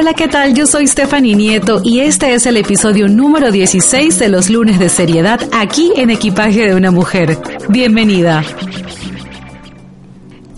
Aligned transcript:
Hola, 0.00 0.14
¿qué 0.14 0.28
tal? 0.28 0.54
Yo 0.54 0.68
soy 0.68 0.86
Stephanie 0.86 1.34
Nieto 1.34 1.80
y 1.82 1.98
este 1.98 2.32
es 2.32 2.46
el 2.46 2.56
episodio 2.56 3.08
número 3.08 3.50
16 3.50 4.16
de 4.16 4.28
los 4.28 4.48
lunes 4.48 4.78
de 4.78 4.88
seriedad 4.88 5.40
aquí 5.52 5.92
en 5.96 6.10
Equipaje 6.10 6.68
de 6.68 6.76
una 6.76 6.92
Mujer. 6.92 7.36
Bienvenida. 7.68 8.44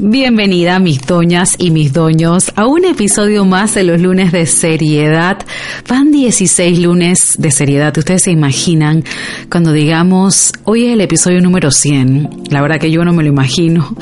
Bienvenida 0.03 0.79
mis 0.79 1.07
doñas 1.07 1.57
y 1.59 1.71
mis 1.71 1.93
doños 1.93 2.53
a 2.57 2.67
un 2.67 2.87
episodio 2.87 3.45
más 3.45 3.75
de 3.75 3.83
los 3.83 4.01
lunes 4.01 4.33
de 4.33 4.47
seriedad. 4.47 5.37
Van 5.91 6.11
16 6.11 6.79
lunes 6.79 7.35
de 7.37 7.51
seriedad. 7.51 7.95
Ustedes 7.99 8.23
se 8.23 8.31
imaginan 8.31 9.05
cuando 9.51 9.73
digamos 9.73 10.55
hoy 10.65 10.87
es 10.87 10.95
el 10.95 11.03
episodio 11.03 11.43
número 11.43 11.71
100. 11.71 12.45
La 12.49 12.63
verdad 12.63 12.81
que 12.81 12.91
yo 12.91 13.05
no 13.05 13.13
me 13.13 13.23
lo 13.23 13.29
imagino. 13.29 13.95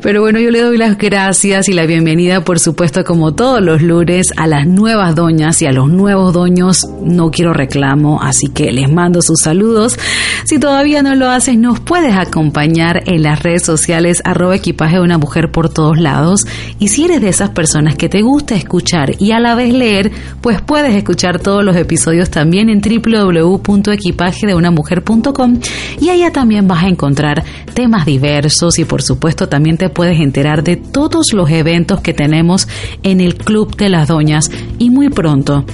Pero 0.00 0.22
bueno, 0.22 0.38
yo 0.38 0.50
le 0.50 0.60
doy 0.60 0.76
las 0.76 0.98
gracias 0.98 1.68
y 1.68 1.72
la 1.72 1.86
bienvenida, 1.86 2.44
por 2.44 2.58
supuesto, 2.58 3.04
como 3.04 3.34
todos 3.34 3.62
los 3.62 3.80
lunes, 3.80 4.32
a 4.36 4.46
las 4.46 4.66
nuevas 4.66 5.14
doñas 5.14 5.62
y 5.62 5.66
a 5.66 5.72
los 5.72 5.88
nuevos 5.88 6.32
doños. 6.32 6.86
No 7.02 7.30
quiero 7.30 7.52
reclamo, 7.52 8.20
así 8.22 8.48
que 8.48 8.72
les 8.72 8.90
mando 8.90 9.22
sus 9.22 9.40
saludos. 9.40 9.98
Si 10.44 10.58
todavía 10.58 11.02
no 11.02 11.14
lo 11.14 11.30
haces, 11.30 11.56
nos 11.56 11.80
puedes 11.80 12.14
acompañar 12.14 13.02
en 13.06 13.22
las 13.22 13.42
redes 13.42 13.64
sociales 13.64 14.20
arroba 14.24 14.56
equipaje 14.56 15.00
una 15.00 15.16
mujer 15.16 15.33
por 15.50 15.68
todos 15.68 15.98
lados. 15.98 16.40
Y 16.78 16.88
si 16.88 17.04
eres 17.04 17.20
de 17.20 17.28
esas 17.28 17.50
personas 17.50 17.96
que 17.96 18.08
te 18.08 18.22
gusta 18.22 18.54
escuchar 18.54 19.16
y 19.18 19.32
a 19.32 19.40
la 19.40 19.54
vez 19.54 19.74
leer, 19.74 20.12
pues 20.40 20.60
puedes 20.60 20.94
escuchar 20.94 21.40
todos 21.40 21.64
los 21.64 21.76
episodios 21.76 22.30
también 22.30 22.68
en 22.68 22.80
www.equipajedeunamujer.com 22.80 25.58
y 26.00 26.10
allá 26.10 26.32
también 26.32 26.68
vas 26.68 26.84
a 26.84 26.88
encontrar 26.88 27.42
temas 27.74 28.06
diversos 28.06 28.78
y 28.78 28.84
por 28.84 29.02
supuesto 29.02 29.48
también 29.48 29.76
te 29.76 29.88
puedes 29.88 30.20
enterar 30.20 30.62
de 30.62 30.76
todos 30.76 31.32
los 31.32 31.50
eventos 31.50 32.00
que 32.00 32.14
tenemos 32.14 32.68
en 33.02 33.20
el 33.20 33.36
Club 33.36 33.76
de 33.76 33.88
las 33.88 34.08
Doñas 34.08 34.50
y 34.78 34.90
muy 34.90 35.10
pronto, 35.10 35.64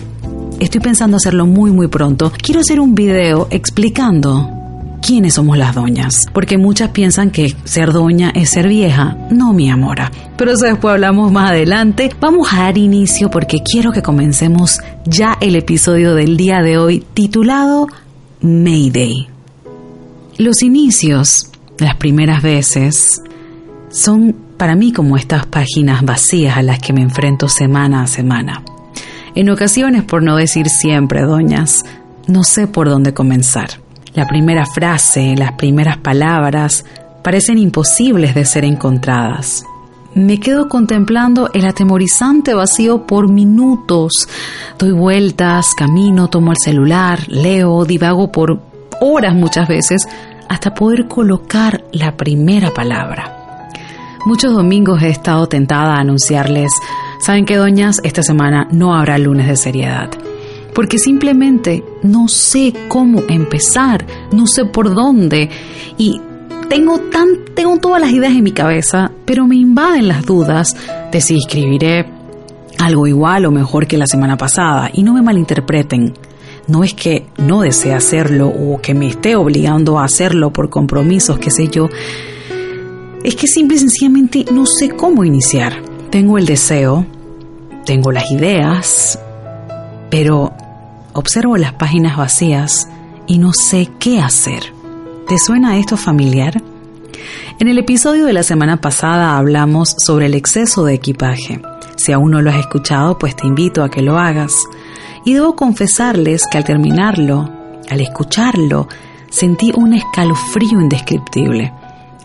estoy 0.61 0.81
pensando 0.81 1.17
hacerlo 1.17 1.47
muy 1.47 1.71
muy 1.71 1.89
pronto, 1.89 2.33
quiero 2.43 2.61
hacer 2.61 2.81
un 2.81 2.95
video 2.95 3.49
explicando 3.51 4.60
quiénes 5.01 5.35
somos 5.35 5.59
las 5.59 5.75
doñas, 5.75 6.27
porque 6.33 6.59
muchas 6.59 6.91
piensan 6.91 7.31
que 7.31 7.55
ser 7.65 7.93
doña 7.93 8.31
es 8.35 8.51
ser 8.51 8.69
vieja. 8.69 9.17
No, 9.31 9.53
mi 9.53 9.71
amora. 9.71 10.11
Pero 10.37 10.53
eso 10.53 10.67
después 10.67 10.93
hablamos 10.93 11.33
más 11.33 11.51
adelante. 11.51 12.11
Vamos 12.21 12.53
a 12.53 12.65
dar 12.65 12.79
inicio 12.79 13.31
porque 13.31 13.63
quiero 13.63 13.93
que 13.93 14.03
comencemos 14.03 14.81
ya 15.05 15.37
el 15.41 15.57
episodio 15.57 16.15
del 16.15 16.37
día 16.37 16.61
de 16.63 16.79
hoy 16.79 17.05
titulado 17.15 17.89
Mayday. 18.41 19.29
Los 20.39 20.63
inicios, 20.63 21.51
las 21.79 21.97
primeras 21.97 22.43
veces, 22.43 23.21
son 23.91 24.35
para 24.57 24.75
mí 24.75 24.93
como 24.93 25.17
estas 25.17 25.47
páginas 25.47 26.05
vacías 26.05 26.57
a 26.57 26.63
las 26.63 26.79
que 26.79 26.93
me 26.93 27.03
enfrento 27.03 27.49
semana 27.49 28.03
a 28.03 28.07
semana. 28.07 28.63
En 29.35 29.49
ocasiones, 29.51 30.03
por 30.03 30.23
no 30.23 30.37
decir 30.37 30.69
siempre, 30.69 31.23
doñas, 31.23 31.85
no 32.27 32.45
sé 32.45 32.67
por 32.67 32.89
dónde 32.89 33.15
comenzar. 33.15 33.71
La 34.15 34.27
primera 34.27 34.67
frase, 34.67 35.35
las 35.37 35.53
primeras 35.53 35.99
palabras 35.99 36.85
parecen 37.23 37.59
imposibles 37.59 38.35
de 38.35 38.45
ser 38.45 38.65
encontradas. 38.65 39.65
Me 40.15 40.41
quedo 40.41 40.69
contemplando 40.69 41.51
el 41.55 41.65
atemorizante 41.65 42.53
vacío 42.53 43.07
por 43.07 43.31
minutos. 43.31 44.29
Doy 44.77 44.91
vueltas, 44.91 45.75
camino, 45.77 46.29
tomo 46.29 46.51
el 46.51 46.59
celular, 46.59 47.29
leo, 47.29 47.85
divago 47.85 48.33
por 48.33 48.61
horas 49.01 49.35
muchas 49.35 49.69
veces 49.69 50.09
hasta 50.49 50.75
poder 50.75 51.07
colocar 51.07 51.85
la 51.93 52.17
primera 52.17 52.71
palabra. 52.71 53.69
Muchos 54.27 54.53
domingos 54.53 55.01
he 55.03 55.09
estado 55.09 55.47
tentada 55.47 55.95
a 55.95 56.01
anunciarles, 56.01 56.73
¿saben 57.21 57.47
qué, 57.47 57.57
doñas? 57.57 58.01
Esta 58.03 58.25
semana 58.25 58.67
no 58.73 58.95
habrá 58.95 59.17
lunes 59.17 59.47
de 59.47 59.57
seriedad. 59.57 60.11
Porque 60.81 60.97
simplemente 60.97 61.85
no 62.03 62.27
sé 62.27 62.73
cómo 62.89 63.21
empezar, 63.29 64.07
no 64.33 64.47
sé 64.47 64.65
por 64.65 64.95
dónde. 64.95 65.51
Y 65.99 66.19
tengo, 66.71 66.99
tan, 66.99 67.45
tengo 67.55 67.77
todas 67.77 68.01
las 68.01 68.13
ideas 68.13 68.33
en 68.33 68.43
mi 68.43 68.53
cabeza, 68.53 69.13
pero 69.27 69.47
me 69.47 69.57
invaden 69.57 70.09
las 70.09 70.25
dudas 70.25 70.75
de 71.13 71.21
si 71.21 71.37
escribiré 71.37 72.07
algo 72.79 73.07
igual 73.07 73.45
o 73.45 73.51
mejor 73.51 73.87
que 73.87 73.99
la 73.99 74.07
semana 74.07 74.39
pasada. 74.39 74.91
Y 74.91 75.03
no 75.03 75.13
me 75.13 75.21
malinterpreten. 75.21 76.15
No 76.67 76.83
es 76.83 76.95
que 76.95 77.27
no 77.37 77.61
desee 77.61 77.93
hacerlo 77.93 78.49
o 78.49 78.81
que 78.81 78.95
me 78.95 79.09
esté 79.09 79.37
obligando 79.37 79.99
a 79.99 80.05
hacerlo 80.05 80.51
por 80.51 80.71
compromisos, 80.71 81.39
qué 81.39 81.51
sé 81.51 81.69
yo 81.69 81.91
es 83.23 83.37
que 83.37 83.47
simple 83.47 83.77
y 83.77 83.81
sencillamente 83.81 84.47
no 84.51 84.65
sé 84.65 84.89
cómo 84.89 85.25
iniciar. 85.25 85.75
Tengo 86.09 86.39
el 86.39 86.47
deseo, 86.47 87.05
tengo 87.85 88.13
las 88.13 88.31
ideas, 88.31 89.19
pero 90.09 90.55
observo 91.21 91.59
las 91.59 91.75
páginas 91.75 92.17
vacías 92.17 92.89
y 93.27 93.39
no 93.39 93.53
sé 93.53 93.91
qué 93.99 94.21
hacer. 94.21 94.73
¿Te 95.29 95.39
suena 95.39 95.79
esto 95.79 95.99
familiar? 95.99 96.63
En 97.59 97.69
el 97.69 97.79
episodio 97.79 98.25
de 98.25 98.33
la 98.33 98.43
semana 98.43 98.81
pasada 98.81 99.37
hablamos 99.37 99.95
sobre 99.99 100.27
el 100.27 100.35
exceso 100.35 100.85
de 100.87 100.95
equipaje. 100.95 101.61
Si 101.97 102.13
aún 102.13 102.31
no 102.31 102.41
lo 102.41 102.49
has 102.51 102.57
escuchado, 102.57 103.19
pues 103.19 103.37
te 103.37 103.47
invito 103.47 103.85
a 103.85 103.91
que 103.91 104.01
lo 104.01 104.19
hagas. 104.19 104.65
Y 105.27 105.35
debo 105.35 105.55
confesarles 105.55 106.47
que 106.51 106.57
al 106.57 106.65
terminarlo, 106.65 107.51
al 107.91 108.01
escucharlo, 108.01 108.89
sentí 109.29 109.73
un 109.77 109.93
escalofrío 109.93 110.81
indescriptible. 110.81 111.71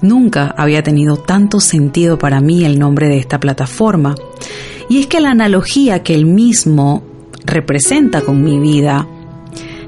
Nunca 0.01 0.55
había 0.57 0.84
tenido 0.84 1.17
tanto 1.17 1.59
sentido 1.59 2.17
para 2.17 2.39
mí 2.39 2.63
el 2.63 2.79
nombre 2.79 3.09
de 3.09 3.17
esta 3.17 3.41
plataforma. 3.41 4.16
Y 4.88 5.00
es 5.00 5.07
que 5.07 5.19
la 5.19 5.31
analogía 5.31 6.01
que 6.01 6.16
él 6.16 6.25
mismo 6.25 7.03
representa 7.45 8.22
con 8.22 8.44
mi 8.44 8.59
vida, 8.59 9.07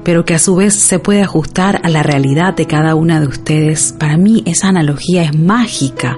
pero 0.04 0.24
que 0.24 0.34
a 0.34 0.38
su 0.38 0.56
vez 0.56 0.74
se 0.74 0.98
puede 0.98 1.22
ajustar 1.22 1.80
a 1.82 1.88
la 1.90 2.02
realidad 2.02 2.54
de 2.54 2.66
cada 2.66 2.94
una 2.94 3.20
de 3.20 3.26
ustedes, 3.26 3.94
para 3.98 4.16
mí 4.16 4.42
esa 4.46 4.68
analogía 4.68 5.22
es 5.22 5.38
mágica. 5.38 6.16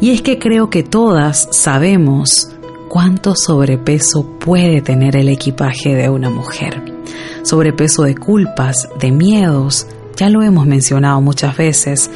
Y 0.00 0.10
es 0.10 0.22
que 0.22 0.38
creo 0.38 0.68
que 0.68 0.82
todas 0.82 1.48
sabemos 1.50 2.48
cuánto 2.88 3.34
sobrepeso 3.34 4.38
puede 4.38 4.82
tener 4.82 5.16
el 5.16 5.28
equipaje 5.28 5.94
de 5.94 6.10
una 6.10 6.30
mujer. 6.30 6.82
Sobrepeso 7.42 8.02
de 8.02 8.14
culpas, 8.14 8.88
de 9.00 9.12
miedos, 9.12 9.86
ya 10.16 10.30
lo 10.30 10.42
hemos 10.42 10.66
mencionado 10.66 11.20
muchas 11.20 11.56
veces, 11.56 12.10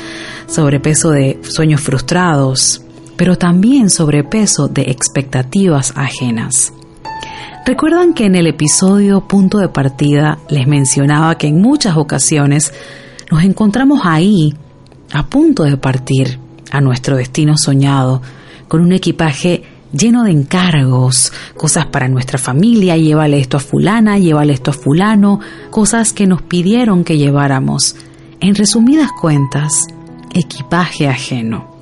sobrepeso 0.46 1.10
de 1.10 1.38
sueños 1.42 1.80
frustrados, 1.80 2.82
pero 3.16 3.36
también 3.36 3.90
sobrepeso 3.90 4.68
de 4.68 4.82
expectativas 4.82 5.92
ajenas. 5.96 6.72
Recuerdan 7.70 8.14
que 8.14 8.24
en 8.24 8.34
el 8.34 8.48
episodio 8.48 9.28
Punto 9.28 9.58
de 9.58 9.68
Partida 9.68 10.40
les 10.48 10.66
mencionaba 10.66 11.38
que 11.38 11.46
en 11.46 11.62
muchas 11.62 11.96
ocasiones 11.96 12.74
nos 13.30 13.44
encontramos 13.44 14.00
ahí, 14.02 14.52
a 15.12 15.26
punto 15.26 15.62
de 15.62 15.76
partir 15.76 16.40
a 16.72 16.80
nuestro 16.80 17.16
destino 17.16 17.56
soñado, 17.56 18.22
con 18.66 18.80
un 18.80 18.90
equipaje 18.90 19.62
lleno 19.92 20.24
de 20.24 20.32
encargos, 20.32 21.32
cosas 21.56 21.86
para 21.86 22.08
nuestra 22.08 22.38
familia, 22.40 22.96
llévale 22.96 23.38
esto 23.38 23.56
a 23.56 23.60
fulana, 23.60 24.18
llévale 24.18 24.52
esto 24.52 24.72
a 24.72 24.74
fulano, 24.74 25.38
cosas 25.70 26.12
que 26.12 26.26
nos 26.26 26.42
pidieron 26.42 27.04
que 27.04 27.18
lleváramos. 27.18 27.94
En 28.40 28.56
resumidas 28.56 29.12
cuentas, 29.12 29.86
equipaje 30.34 31.06
ajeno. 31.06 31.76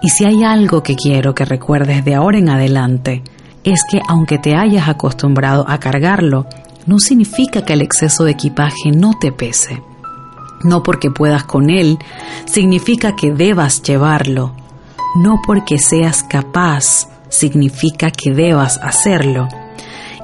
Y 0.00 0.08
si 0.08 0.24
hay 0.24 0.42
algo 0.42 0.82
que 0.82 0.96
quiero 0.96 1.34
que 1.34 1.44
recuerdes 1.44 2.02
de 2.02 2.14
ahora 2.14 2.38
en 2.38 2.48
adelante, 2.48 3.22
es 3.72 3.82
que 3.90 4.00
aunque 4.08 4.38
te 4.38 4.54
hayas 4.54 4.88
acostumbrado 4.88 5.64
a 5.68 5.78
cargarlo, 5.78 6.46
no 6.86 6.98
significa 6.98 7.62
que 7.62 7.74
el 7.74 7.82
exceso 7.82 8.24
de 8.24 8.32
equipaje 8.32 8.90
no 8.94 9.18
te 9.18 9.32
pese. 9.32 9.82
No 10.64 10.82
porque 10.82 11.10
puedas 11.10 11.44
con 11.44 11.70
él, 11.70 11.98
significa 12.46 13.14
que 13.14 13.32
debas 13.32 13.82
llevarlo. 13.82 14.52
No 15.16 15.40
porque 15.46 15.78
seas 15.78 16.22
capaz, 16.22 17.08
significa 17.28 18.10
que 18.10 18.32
debas 18.32 18.78
hacerlo. 18.82 19.48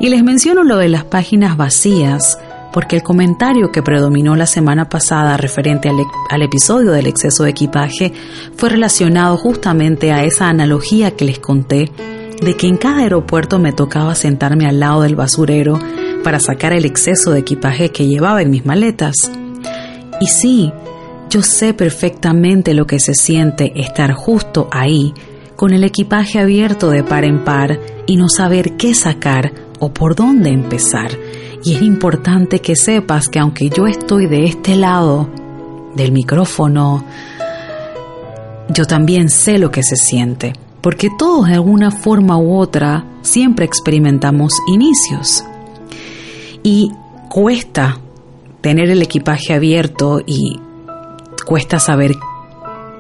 Y 0.01 0.09
les 0.09 0.23
menciono 0.23 0.65
lo 0.65 0.77
de 0.77 0.89
las 0.89 1.05
páginas 1.05 1.57
vacías, 1.57 2.39
porque 2.73 2.97
el 2.97 3.03
comentario 3.03 3.71
que 3.71 3.83
predominó 3.83 4.35
la 4.35 4.47
semana 4.47 4.89
pasada 4.89 5.37
referente 5.37 5.89
al, 5.89 5.97
al, 6.29 6.43
episodio 6.43 6.91
del 6.91 7.07
exceso 7.07 7.45
de 7.45 7.51
equipaje 7.51 8.13
fue 8.57 8.71
relacionado 8.71 9.37
justamente 9.37 10.13
a 10.13 10.25
esa 10.25 10.49
analogía 10.49 11.13
que 11.13 11.25
les 11.25 11.39
conté 11.39 11.93
de 12.45 12.57
que 12.57 12.67
en 12.67 12.77
cada 12.77 12.99
aeropuerto 12.99 13.59
me 13.59 13.73
tocaba 13.73 14.15
sentarme 14.15 14.67
al 14.67 14.81
lado 14.81 15.03
del 15.03 15.17
basurero 15.17 15.79
para 16.23 16.39
sacar 16.39 16.73
el 16.73 16.85
exceso 16.85 17.31
de 17.31 17.41
equipaje 17.41 17.91
que 17.91 18.07
llevaba 18.07 18.43
en 18.43 18.51
mis 18.51 18.67
maletas. 18.67 19.31
Y 20.21 20.27
sí, 20.27 20.73
yo 21.31 21.43
sé 21.43 21.75
perfectamente 21.75 22.75
lo 22.75 22.87
que 22.87 23.01
se 23.01 23.15
siente 23.15 23.73
estar 23.81 24.13
justo 24.13 24.69
ahí 24.71 25.15
con 25.57 25.73
el 25.73 25.85
equipaje 25.85 26.39
abierto 26.39 26.91
de 26.91 27.03
par 27.03 27.25
en 27.25 27.45
par 27.45 27.81
y 28.07 28.17
no 28.17 28.29
saber 28.29 28.77
qué 28.77 28.95
sacar 28.95 29.53
o 29.79 29.93
por 29.93 30.15
dónde 30.15 30.51
empezar. 30.51 31.11
Y 31.63 31.75
es 31.75 31.83
importante 31.83 32.61
que 32.61 32.77
sepas 32.77 33.29
que 33.29 33.39
aunque 33.39 33.71
yo 33.71 33.87
estoy 33.87 34.27
de 34.27 34.45
este 34.45 34.77
lado 34.77 35.31
del 35.97 36.13
micrófono, 36.13 37.05
yo 38.69 38.85
también 38.85 39.31
sé 39.31 39.59
lo 39.59 39.71
que 39.71 39.83
se 39.83 39.97
siente. 39.97 40.53
Porque 40.85 41.09
todos 41.09 41.47
de 41.47 41.55
alguna 41.55 41.91
forma 41.91 42.37
u 42.37 42.59
otra 42.59 43.07
siempre 43.23 43.65
experimentamos 43.65 44.53
inicios. 44.69 45.43
Y 46.63 46.93
cuesta 47.31 47.99
tener 48.61 48.91
el 48.91 49.01
equipaje 49.01 49.55
abierto 49.55 50.21
y 50.27 50.61
cuesta 51.47 51.79
saber 51.79 52.13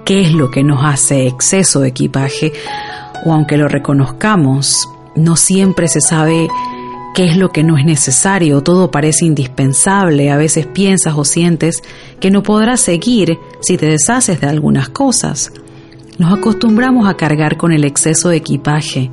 qué 0.06 0.22
es 0.22 0.32
lo 0.32 0.50
que 0.50 0.64
nos 0.64 0.82
hace 0.82 1.26
exceso 1.26 1.80
de 1.80 1.88
equipaje, 1.88 2.54
o 3.26 3.34
aunque 3.34 3.58
lo 3.58 3.68
reconozcamos, 3.68 4.88
no 5.14 5.36
siempre 5.36 5.86
se 5.86 6.00
sabe 6.00 6.48
qué 7.14 7.24
es 7.24 7.36
lo 7.36 7.50
que 7.50 7.64
no 7.64 7.76
es 7.76 7.84
necesario, 7.84 8.62
todo 8.62 8.90
parece 8.90 9.26
indispensable, 9.26 10.30
a 10.30 10.38
veces 10.38 10.66
piensas 10.66 11.18
o 11.18 11.24
sientes 11.26 11.82
que 12.18 12.30
no 12.30 12.42
podrás 12.42 12.80
seguir 12.80 13.38
si 13.60 13.76
te 13.76 13.84
deshaces 13.84 14.40
de 14.40 14.46
algunas 14.46 14.88
cosas. 14.88 15.52
Nos 16.18 16.32
acostumbramos 16.32 17.08
a 17.08 17.14
cargar 17.14 17.56
con 17.56 17.72
el 17.72 17.84
exceso 17.84 18.28
de 18.28 18.36
equipaje 18.36 19.10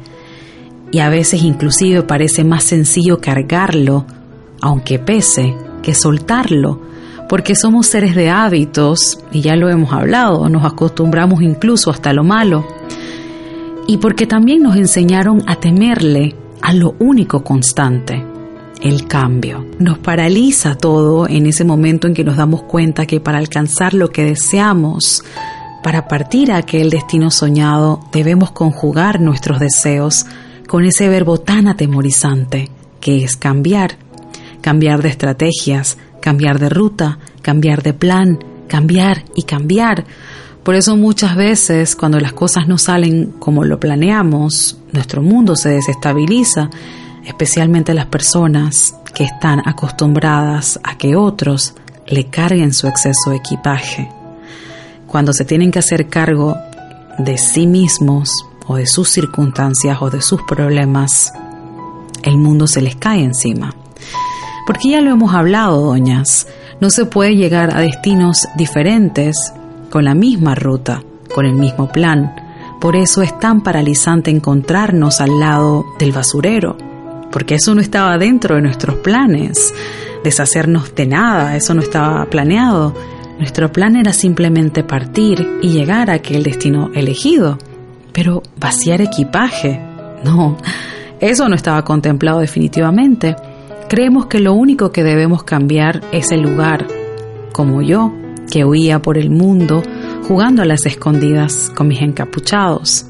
y 0.92 1.00
a 1.00 1.10
veces 1.10 1.42
inclusive 1.42 2.04
parece 2.04 2.44
más 2.44 2.64
sencillo 2.64 3.20
cargarlo, 3.20 4.06
aunque 4.62 5.00
pese, 5.00 5.56
que 5.82 5.96
soltarlo, 5.96 6.82
porque 7.28 7.56
somos 7.56 7.88
seres 7.88 8.14
de 8.14 8.30
hábitos, 8.30 9.20
y 9.32 9.42
ya 9.42 9.56
lo 9.56 9.70
hemos 9.70 9.94
hablado, 9.94 10.48
nos 10.50 10.66
acostumbramos 10.66 11.42
incluso 11.42 11.90
hasta 11.90 12.14
lo 12.14 12.24
malo, 12.24 12.68
y 13.88 13.98
porque 13.98 14.28
también 14.28 14.62
nos 14.62 14.76
enseñaron 14.76 15.42
a 15.48 15.56
temerle 15.56 16.36
a 16.62 16.74
lo 16.74 16.94
único 17.00 17.44
constante, 17.44 18.24
el 18.82 19.08
cambio. 19.08 19.66
Nos 19.80 19.98
paraliza 19.98 20.76
todo 20.76 21.28
en 21.28 21.46
ese 21.48 21.64
momento 21.64 22.06
en 22.08 22.14
que 22.14 22.24
nos 22.24 22.38
damos 22.38 22.64
cuenta 22.64 23.06
que 23.06 23.20
para 23.20 23.38
alcanzar 23.38 23.94
lo 23.94 24.10
que 24.10 24.26
deseamos, 24.26 25.24
para 25.84 26.08
partir 26.08 26.52
a 26.52 26.58
aquel 26.58 26.90
destino 26.90 27.32
soñado, 27.32 28.02
debemos 28.12 28.52
conjugar 28.52 29.20
nuestros 29.20 29.60
deseos 29.60 30.26
con 30.68 30.86
ese 30.86 31.10
verbo 31.10 31.40
tan 31.40 31.68
atemorizante 31.68 32.70
que 33.00 33.24
es 33.24 33.36
cambiar. 33.36 33.98
Cambiar 34.62 35.02
de 35.02 35.10
estrategias, 35.10 35.98
cambiar 36.22 36.60
de 36.60 36.70
ruta, 36.70 37.18
cambiar 37.42 37.82
de 37.82 37.94
plan, 37.94 38.40
cambiar 38.68 39.24
y 39.36 39.44
cambiar 39.44 40.06
por 40.64 40.76
eso 40.76 40.96
muchas 40.96 41.36
veces 41.36 41.96
cuando 41.96 42.20
las 42.20 42.34
cosas 42.34 42.68
no 42.68 42.78
salen 42.78 43.34
como 43.40 43.64
lo 43.64 43.80
planeamos, 43.80 44.78
nuestro 44.92 45.24
mundo 45.24 45.56
se 45.56 45.70
desestabiliza, 45.70 46.70
especialmente 47.26 47.96
las 47.96 48.06
personas 48.06 48.96
que 49.16 49.24
están 49.24 49.68
acostumbradas 49.68 50.80
a 50.84 50.98
que 50.98 51.16
otros 51.16 51.74
le 52.08 52.26
carguen 52.26 52.74
su 52.74 52.88
exceso 52.88 53.32
de 53.32 53.38
equipaje. 53.38 54.21
Cuando 55.12 55.34
se 55.34 55.44
tienen 55.44 55.72
que 55.72 55.80
hacer 55.80 56.08
cargo 56.08 56.56
de 57.18 57.38
sí 57.38 57.68
mismos 57.68 58.32
o 58.66 58.78
de 58.78 58.88
sus 58.88 59.10
circunstancias 59.10 59.98
o 60.00 60.10
de 60.10 60.22
sus 60.22 60.42
problemas, 60.44 61.34
el 62.24 62.38
mundo 62.38 62.66
se 62.66 62.82
les 62.82 62.96
cae 62.96 63.22
encima. 63.22 63.76
Porque 64.66 64.92
ya 64.92 65.02
lo 65.02 65.12
hemos 65.12 65.34
hablado, 65.34 65.82
doñas, 65.82 66.48
no 66.80 66.90
se 66.90 67.04
puede 67.04 67.36
llegar 67.36 67.76
a 67.76 67.82
destinos 67.82 68.48
diferentes 68.56 69.52
con 69.90 70.06
la 70.06 70.16
misma 70.16 70.56
ruta, 70.56 71.04
con 71.36 71.46
el 71.46 71.56
mismo 71.56 71.90
plan. 71.90 72.34
Por 72.80 72.96
eso 72.96 73.22
es 73.22 73.38
tan 73.38 73.64
paralizante 73.64 74.32
encontrarnos 74.32 75.20
al 75.20 75.42
lado 75.42 75.86
del 76.00 76.14
basurero, 76.14 76.78
porque 77.34 77.56
eso 77.56 77.76
no 77.76 77.82
estaba 77.82 78.18
dentro 78.18 78.56
de 78.56 78.62
nuestros 78.62 78.96
planes. 78.96 79.74
Deshacernos 80.24 80.96
de 80.96 81.06
nada, 81.06 81.58
eso 81.58 81.74
no 81.74 81.82
estaba 81.82 82.26
planeado. 82.28 82.94
Nuestro 83.42 83.72
plan 83.72 83.96
era 83.96 84.14
simplemente 84.14 84.84
partir 84.84 85.58
y 85.64 85.70
llegar 85.70 86.12
a 86.12 86.14
aquel 86.14 86.44
destino 86.44 86.92
elegido. 86.94 87.58
Pero 88.14 88.44
vaciar 88.60 89.02
equipaje, 89.02 89.82
no, 90.24 90.58
eso 91.20 91.50
no 91.50 91.56
estaba 91.56 91.84
contemplado 91.84 92.40
definitivamente. 92.40 93.36
Creemos 93.90 94.28
que 94.28 94.40
lo 94.40 94.54
único 94.54 94.92
que 94.92 95.04
debemos 95.04 95.42
cambiar 95.42 96.02
es 96.12 96.32
el 96.32 96.44
lugar, 96.44 96.86
como 97.52 97.82
yo, 97.82 98.14
que 98.52 98.64
huía 98.64 99.02
por 99.02 99.18
el 99.18 99.32
mundo 99.32 99.82
jugando 100.28 100.62
a 100.62 100.66
las 100.66 100.86
escondidas 100.86 101.72
con 101.76 101.88
mis 101.88 102.00
encapuchados. 102.00 103.08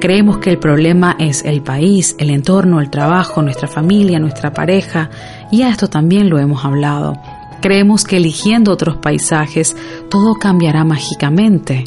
Creemos 0.00 0.38
que 0.38 0.50
el 0.50 0.58
problema 0.58 1.14
es 1.20 1.44
el 1.44 1.62
país, 1.62 2.16
el 2.18 2.30
entorno, 2.30 2.80
el 2.80 2.90
trabajo, 2.90 3.40
nuestra 3.42 3.68
familia, 3.68 4.18
nuestra 4.18 4.52
pareja, 4.52 5.08
y 5.52 5.62
a 5.62 5.68
esto 5.68 5.86
también 5.86 6.28
lo 6.28 6.40
hemos 6.40 6.64
hablado. 6.64 7.14
Creemos 7.62 8.02
que 8.02 8.16
eligiendo 8.16 8.72
otros 8.72 8.96
paisajes 8.96 9.76
todo 10.10 10.34
cambiará 10.34 10.82
mágicamente. 10.82 11.84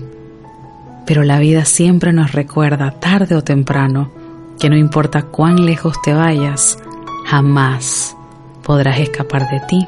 Pero 1.05 1.23
la 1.23 1.37
vida 1.37 1.65
siempre 1.65 2.13
nos 2.13 2.31
recuerda, 2.31 2.91
tarde 2.91 3.35
o 3.35 3.43
temprano, 3.43 4.09
que 4.57 4.69
no 4.69 4.77
importa 4.77 5.23
cuán 5.23 5.65
lejos 5.65 6.01
te 6.01 6.13
vayas, 6.13 6.79
jamás 7.25 8.15
podrás 8.63 9.01
escapar 9.01 9.49
de 9.49 9.59
ti. 9.67 9.85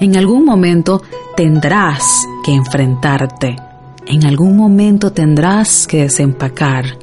En 0.00 0.16
algún 0.18 0.44
momento 0.44 1.02
tendrás 1.34 2.26
que 2.44 2.52
enfrentarte, 2.52 3.56
en 4.06 4.26
algún 4.26 4.54
momento 4.54 5.12
tendrás 5.12 5.86
que 5.86 6.02
desempacar, 6.02 6.98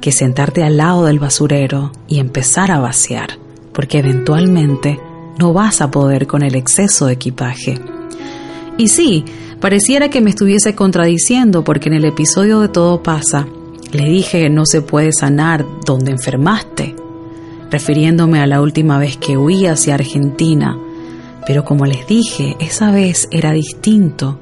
que 0.00 0.12
sentarte 0.12 0.62
al 0.62 0.76
lado 0.76 1.04
del 1.06 1.18
basurero 1.18 1.90
y 2.06 2.20
empezar 2.20 2.70
a 2.70 2.78
vaciar, 2.78 3.38
porque 3.72 3.98
eventualmente 3.98 5.00
no 5.40 5.52
vas 5.52 5.80
a 5.80 5.90
poder 5.90 6.26
con 6.26 6.42
el 6.42 6.54
exceso 6.54 7.06
de 7.06 7.14
equipaje. 7.14 7.78
Y 8.76 8.88
sí, 8.88 9.24
pareciera 9.60 10.08
que 10.10 10.20
me 10.20 10.30
estuviese 10.30 10.74
contradiciendo 10.74 11.64
porque 11.64 11.88
en 11.88 11.96
el 11.96 12.04
episodio 12.04 12.60
de 12.60 12.68
Todo 12.68 13.02
pasa, 13.02 13.46
le 13.92 14.04
dije 14.04 14.42
que 14.42 14.50
no 14.50 14.66
se 14.66 14.82
puede 14.82 15.12
sanar 15.12 15.66
donde 15.84 16.12
enfermaste, 16.12 16.94
refiriéndome 17.70 18.40
a 18.40 18.46
la 18.46 18.60
última 18.60 18.98
vez 18.98 19.16
que 19.16 19.36
huí 19.36 19.66
hacia 19.66 19.94
Argentina 19.94 20.76
pero 21.46 21.64
como 21.64 21.86
les 21.86 22.06
dije, 22.06 22.56
esa 22.60 22.90
vez 22.90 23.28
era 23.30 23.52
distinto, 23.52 24.38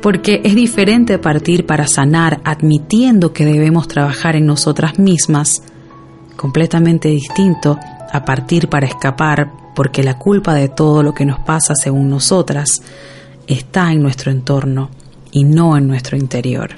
porque 0.00 0.40
es 0.44 0.54
diferente 0.54 1.18
partir 1.18 1.66
para 1.66 1.86
sanar 1.86 2.40
admitiendo 2.44 3.32
que 3.32 3.44
debemos 3.44 3.88
trabajar 3.88 4.36
en 4.36 4.46
nosotras 4.46 4.98
mismas, 4.98 5.62
completamente 6.36 7.08
distinto 7.08 7.78
a 8.12 8.24
partir 8.24 8.68
para 8.68 8.86
escapar 8.86 9.50
porque 9.74 10.02
la 10.02 10.18
culpa 10.18 10.54
de 10.54 10.68
todo 10.68 11.02
lo 11.02 11.14
que 11.14 11.24
nos 11.24 11.40
pasa 11.40 11.74
según 11.74 12.10
nosotras 12.10 12.82
está 13.46 13.90
en 13.90 14.02
nuestro 14.02 14.30
entorno 14.30 14.90
y 15.32 15.44
no 15.44 15.76
en 15.76 15.88
nuestro 15.88 16.16
interior. 16.16 16.72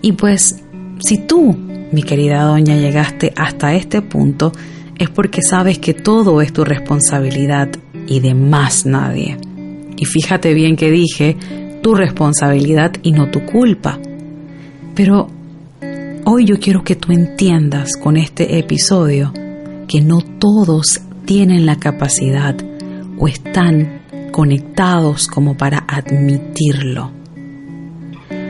Y 0.00 0.12
pues, 0.12 0.62
si 1.00 1.18
tú, 1.26 1.54
mi 1.92 2.02
querida 2.02 2.44
doña, 2.44 2.76
llegaste 2.76 3.32
hasta 3.36 3.74
este 3.74 4.00
punto, 4.00 4.52
es 4.98 5.10
porque 5.10 5.42
sabes 5.42 5.78
que 5.78 5.92
todo 5.92 6.40
es 6.40 6.52
tu 6.52 6.64
responsabilidad 6.64 7.68
y 8.06 8.20
de 8.20 8.34
más 8.34 8.86
nadie. 8.86 9.36
Y 9.96 10.04
fíjate 10.06 10.54
bien 10.54 10.76
que 10.76 10.90
dije 10.90 11.36
tu 11.82 11.94
responsabilidad 11.94 12.92
y 13.02 13.12
no 13.12 13.30
tu 13.30 13.44
culpa. 13.44 13.98
Pero 14.94 15.28
hoy 16.24 16.46
yo 16.46 16.58
quiero 16.58 16.82
que 16.82 16.96
tú 16.96 17.12
entiendas 17.12 17.96
con 17.96 18.16
este 18.16 18.58
episodio 18.58 19.32
que 19.92 20.00
no 20.00 20.22
todos 20.22 21.02
tienen 21.26 21.66
la 21.66 21.76
capacidad 21.76 22.56
o 23.18 23.28
están 23.28 24.00
conectados 24.30 25.26
como 25.26 25.54
para 25.54 25.84
admitirlo. 25.86 27.10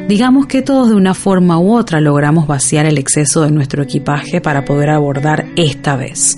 Digamos 0.06 0.46
que 0.46 0.62
todos 0.62 0.90
de 0.90 0.94
una 0.94 1.14
forma 1.14 1.58
u 1.58 1.74
otra 1.74 2.00
logramos 2.00 2.46
vaciar 2.46 2.86
el 2.86 2.96
exceso 2.96 3.42
de 3.42 3.50
nuestro 3.50 3.82
equipaje 3.82 4.40
para 4.40 4.64
poder 4.64 4.90
abordar 4.90 5.46
esta 5.56 5.96
vez. 5.96 6.36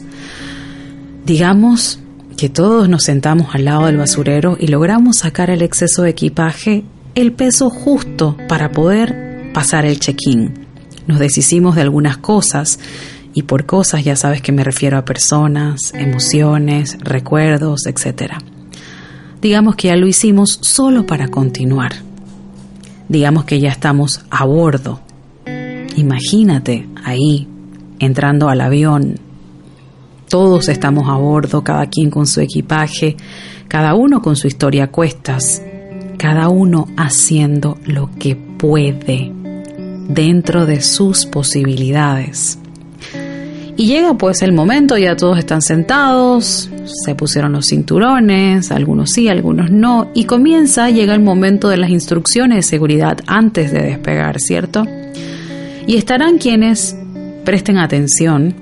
Digamos 1.27 1.99
que 2.39 2.49
todos 2.49 2.89
nos 2.89 3.03
sentamos 3.03 3.55
al 3.55 3.67
lado 3.67 3.85
del 3.85 3.99
basurero 3.99 4.57
y 4.59 4.69
logramos 4.69 5.19
sacar 5.19 5.51
el 5.51 5.61
exceso 5.61 6.01
de 6.01 6.11
equipaje, 6.11 6.83
el 7.15 7.35
peso 7.35 7.69
justo 7.69 8.39
para 8.49 8.73
poder 8.73 9.51
pasar 9.53 9.85
el 9.85 10.01
check-in. 10.01 10.67
Nos 11.07 11.19
deshicimos 11.19 11.75
de 11.75 11.83
algunas 11.83 12.17
cosas 12.17 12.79
y 13.35 13.43
por 13.43 13.67
cosas 13.67 14.05
ya 14.05 14.15
sabes 14.15 14.41
que 14.41 14.53
me 14.53 14.65
refiero 14.65 14.97
a 14.97 15.05
personas, 15.05 15.93
emociones, 15.93 16.97
recuerdos, 17.01 17.87
etc. 17.87 18.35
Digamos 19.43 19.75
que 19.75 19.89
ya 19.89 19.97
lo 19.97 20.07
hicimos 20.07 20.59
solo 20.63 21.05
para 21.05 21.29
continuar. 21.29 21.93
Digamos 23.09 23.45
que 23.45 23.61
ya 23.61 23.71
estamos 23.71 24.25
a 24.31 24.45
bordo. 24.45 25.01
Imagínate 25.97 26.89
ahí, 27.05 27.49
entrando 27.99 28.49
al 28.49 28.61
avión, 28.61 29.17
todos 30.29 30.69
estamos 30.69 31.09
a 31.09 31.17
bordo, 31.17 31.63
cada 31.63 31.87
quien 31.87 32.11
con 32.11 32.27
su 32.27 32.41
equipaje, 32.41 33.17
cada 33.69 33.95
uno 33.95 34.23
con 34.23 34.37
su 34.37 34.47
historia 34.47 34.85
a 34.85 34.91
cuestas, 34.91 35.61
cada 36.19 36.49
uno 36.49 36.87
haciendo 36.97 37.79
lo 37.85 38.11
que 38.19 38.37
puede 38.37 39.33
dentro 40.09 40.67
de 40.67 40.81
sus 40.81 41.27
posibilidades. 41.27 42.59
Y 43.77 43.87
llega 43.87 44.15
pues 44.15 44.43
el 44.43 44.53
momento, 44.53 44.97
ya 44.97 45.17
todos 45.17 45.39
están 45.39 45.61
sentados, 45.61 46.71
se 47.05 47.15
pusieron 47.17 47.53
los 47.53 47.67
cinturones, 47.67 48.71
algunos 48.71 49.11
sí, 49.11 49.29
algunos 49.29 49.71
no, 49.71 50.11
y 50.15 50.25
comienza, 50.25 50.91
llega 50.91 51.13
el 51.13 51.21
momento 51.21 51.69
de 51.69 51.77
las 51.77 51.91
instrucciones 51.91 52.57
de 52.57 52.63
seguridad 52.63 53.19
antes 53.27 53.73
de 53.73 53.83
despegar, 53.83 54.39
¿cierto? 54.39 54.87
Y 55.87 55.97
estarán 55.97 56.39
quienes 56.39 56.97
presten 57.45 57.79
atención 57.79 58.55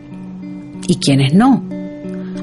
y 0.89 0.97
quienes 0.97 1.35
no. 1.35 1.63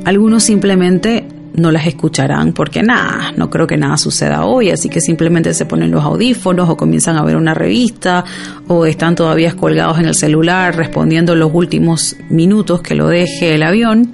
Algunos 0.06 0.44
simplemente 0.44 1.26
no 1.54 1.72
las 1.72 1.88
escucharán 1.88 2.54
porque 2.54 2.84
nada, 2.84 3.32
no 3.36 3.50
creo 3.50 3.68
que 3.68 3.78
nada 3.78 3.98
suceda 3.98 4.46
hoy, 4.46 4.70
así 4.70 4.90
que 4.90 5.02
simplemente 5.02 5.54
se 5.54 5.66
ponen 5.66 5.92
los 5.92 6.04
audífonos 6.04 6.70
o 6.70 6.78
comienzan 6.78 7.18
a 7.18 7.24
ver 7.24 7.36
una 7.36 7.54
revista 7.54 8.24
o 8.68 8.86
están 8.86 9.16
todavía 9.16 9.54
colgados 9.54 10.00
en 10.00 10.06
el 10.06 10.16
celular 10.16 10.76
respondiendo 10.76 11.36
los 11.36 11.52
últimos 11.54 12.16
minutos 12.30 12.82
que 12.82 12.96
lo 12.96 13.08
deje 13.08 13.56
el 13.56 13.64
avión. 13.64 14.14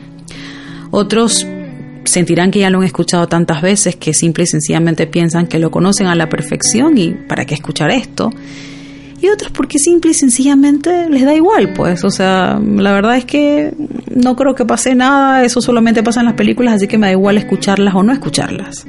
Otros 0.91 1.45
sentirán 2.05 2.51
que 2.51 2.59
ya 2.59 2.69
lo 2.69 2.79
han 2.79 2.85
escuchado 2.85 3.27
tantas 3.27 3.61
veces 3.61 3.95
que 3.95 4.13
simple 4.13 4.43
y 4.43 4.47
sencillamente 4.47 5.07
piensan 5.07 5.47
que 5.47 5.59
lo 5.59 5.71
conocen 5.71 6.07
a 6.07 6.15
la 6.15 6.29
perfección 6.29 6.97
y 6.97 7.11
para 7.11 7.45
qué 7.45 7.55
escuchar 7.55 7.91
esto 7.91 8.31
y 9.21 9.29
otros 9.29 9.51
porque 9.51 9.79
simple 9.79 10.11
y 10.11 10.13
sencillamente 10.13 11.09
les 11.09 11.23
da 11.23 11.33
igual, 11.33 11.73
pues. 11.73 12.03
O 12.03 12.09
sea, 12.09 12.59
la 12.59 12.93
verdad 12.93 13.17
es 13.17 13.25
que 13.25 13.73
no 14.13 14.35
creo 14.35 14.55
que 14.55 14.65
pase 14.65 14.95
nada, 14.95 15.43
eso 15.43 15.61
solamente 15.61 16.03
pasa 16.03 16.19
en 16.19 16.27
las 16.27 16.35
películas, 16.35 16.75
así 16.75 16.87
que 16.87 16.97
me 16.97 17.07
da 17.07 17.11
igual 17.11 17.37
escucharlas 17.37 17.95
o 17.95 18.03
no 18.03 18.11
escucharlas. 18.11 18.85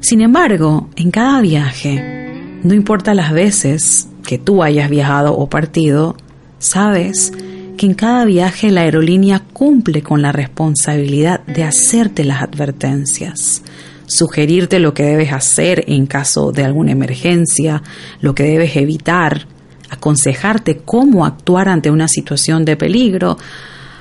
Sin 0.00 0.20
embargo, 0.22 0.88
en 0.96 1.10
cada 1.10 1.40
viaje, 1.40 2.58
no 2.62 2.74
importa 2.74 3.14
las 3.14 3.32
veces 3.32 4.08
que 4.26 4.38
tú 4.38 4.62
hayas 4.62 4.90
viajado 4.90 5.36
o 5.36 5.48
partido, 5.48 6.16
sabes 6.58 7.32
que 7.76 7.86
en 7.86 7.94
cada 7.94 8.24
viaje 8.24 8.70
la 8.70 8.82
aerolínea 8.82 9.42
cumple 9.52 10.02
con 10.02 10.20
la 10.20 10.32
responsabilidad 10.32 11.40
de 11.46 11.64
hacerte 11.64 12.24
las 12.24 12.42
advertencias, 12.42 13.62
sugerirte 14.10 14.80
lo 14.80 14.92
que 14.92 15.04
debes 15.04 15.32
hacer 15.32 15.84
en 15.86 16.06
caso 16.06 16.50
de 16.50 16.64
alguna 16.64 16.92
emergencia, 16.92 17.82
lo 18.20 18.34
que 18.34 18.42
debes 18.42 18.76
evitar, 18.76 19.46
aconsejarte 19.88 20.78
cómo 20.78 21.24
actuar 21.24 21.68
ante 21.68 21.90
una 21.90 22.08
situación 22.08 22.64
de 22.64 22.76
peligro. 22.76 23.38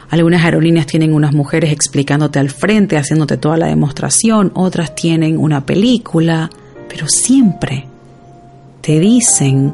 Algunas 0.10 0.44
aerolíneas 0.44 0.88
tienen 0.88 1.14
unas 1.14 1.34
mujeres 1.34 1.72
explicándote 1.72 2.40
al 2.40 2.50
frente, 2.50 2.98
haciéndote 2.98 3.38
toda 3.38 3.58
la 3.58 3.68
demostración, 3.68 4.52
otras 4.56 4.96
tienen 4.96 5.38
una 5.38 5.64
película, 5.66 6.50
pero 6.88 7.08
siempre 7.08 7.86
te 8.82 9.00
dicen 9.00 9.74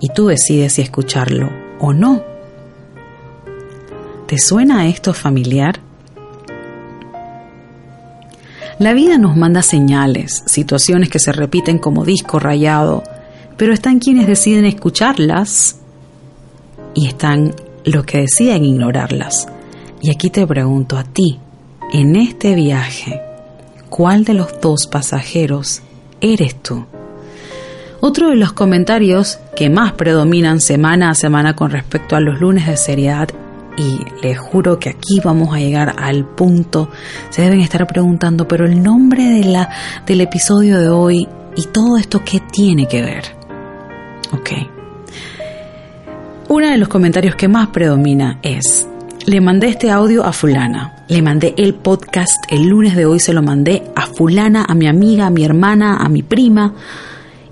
y 0.00 0.08
tú 0.08 0.26
decides 0.26 0.72
si 0.72 0.82
escucharlo 0.82 1.50
o 1.78 1.92
no. 1.92 2.20
¿Te 4.26 4.38
suena 4.38 4.88
esto 4.88 5.14
familiar? 5.14 5.78
La 8.82 8.94
vida 8.94 9.16
nos 9.16 9.36
manda 9.36 9.62
señales, 9.62 10.42
situaciones 10.46 11.08
que 11.08 11.20
se 11.20 11.30
repiten 11.30 11.78
como 11.78 12.04
disco 12.04 12.40
rayado, 12.40 13.04
pero 13.56 13.72
están 13.72 14.00
quienes 14.00 14.26
deciden 14.26 14.64
escucharlas 14.64 15.76
y 16.92 17.06
están 17.06 17.54
los 17.84 18.04
que 18.04 18.22
deciden 18.22 18.64
ignorarlas. 18.64 19.46
Y 20.00 20.10
aquí 20.10 20.30
te 20.30 20.44
pregunto 20.48 20.98
a 20.98 21.04
ti, 21.04 21.38
en 21.92 22.16
este 22.16 22.56
viaje, 22.56 23.22
¿cuál 23.88 24.24
de 24.24 24.34
los 24.34 24.60
dos 24.60 24.88
pasajeros 24.88 25.82
eres 26.20 26.60
tú? 26.60 26.84
Otro 28.00 28.30
de 28.30 28.36
los 28.36 28.52
comentarios 28.52 29.38
que 29.54 29.70
más 29.70 29.92
predominan 29.92 30.60
semana 30.60 31.10
a 31.10 31.14
semana 31.14 31.54
con 31.54 31.70
respecto 31.70 32.16
a 32.16 32.20
los 32.20 32.40
lunes 32.40 32.66
de 32.66 32.76
seriedad 32.76 33.28
y 33.76 34.00
les 34.22 34.38
juro 34.38 34.78
que 34.78 34.90
aquí 34.90 35.20
vamos 35.24 35.54
a 35.54 35.58
llegar 35.58 35.94
al 35.98 36.24
punto. 36.24 36.88
Se 37.30 37.42
deben 37.42 37.60
estar 37.60 37.86
preguntando, 37.86 38.46
pero 38.46 38.66
el 38.66 38.82
nombre 38.82 39.24
de 39.24 39.44
la, 39.44 39.70
del 40.06 40.20
episodio 40.20 40.78
de 40.78 40.88
hoy 40.88 41.28
y 41.56 41.62
todo 41.66 41.96
esto, 41.96 42.22
¿qué 42.24 42.40
tiene 42.40 42.86
que 42.86 43.02
ver? 43.02 43.24
Ok. 44.32 44.50
Uno 46.48 46.68
de 46.68 46.76
los 46.76 46.88
comentarios 46.88 47.34
que 47.34 47.48
más 47.48 47.68
predomina 47.68 48.38
es, 48.42 48.86
le 49.26 49.40
mandé 49.40 49.68
este 49.68 49.90
audio 49.90 50.24
a 50.24 50.32
fulana, 50.32 51.04
le 51.08 51.22
mandé 51.22 51.54
el 51.56 51.74
podcast 51.74 52.44
el 52.50 52.68
lunes 52.68 52.94
de 52.94 53.06
hoy, 53.06 53.20
se 53.20 53.32
lo 53.32 53.42
mandé 53.42 53.84
a 53.94 54.06
fulana, 54.06 54.66
a 54.68 54.74
mi 54.74 54.86
amiga, 54.86 55.26
a 55.26 55.30
mi 55.30 55.44
hermana, 55.44 55.96
a 55.96 56.08
mi 56.08 56.22
prima, 56.22 56.74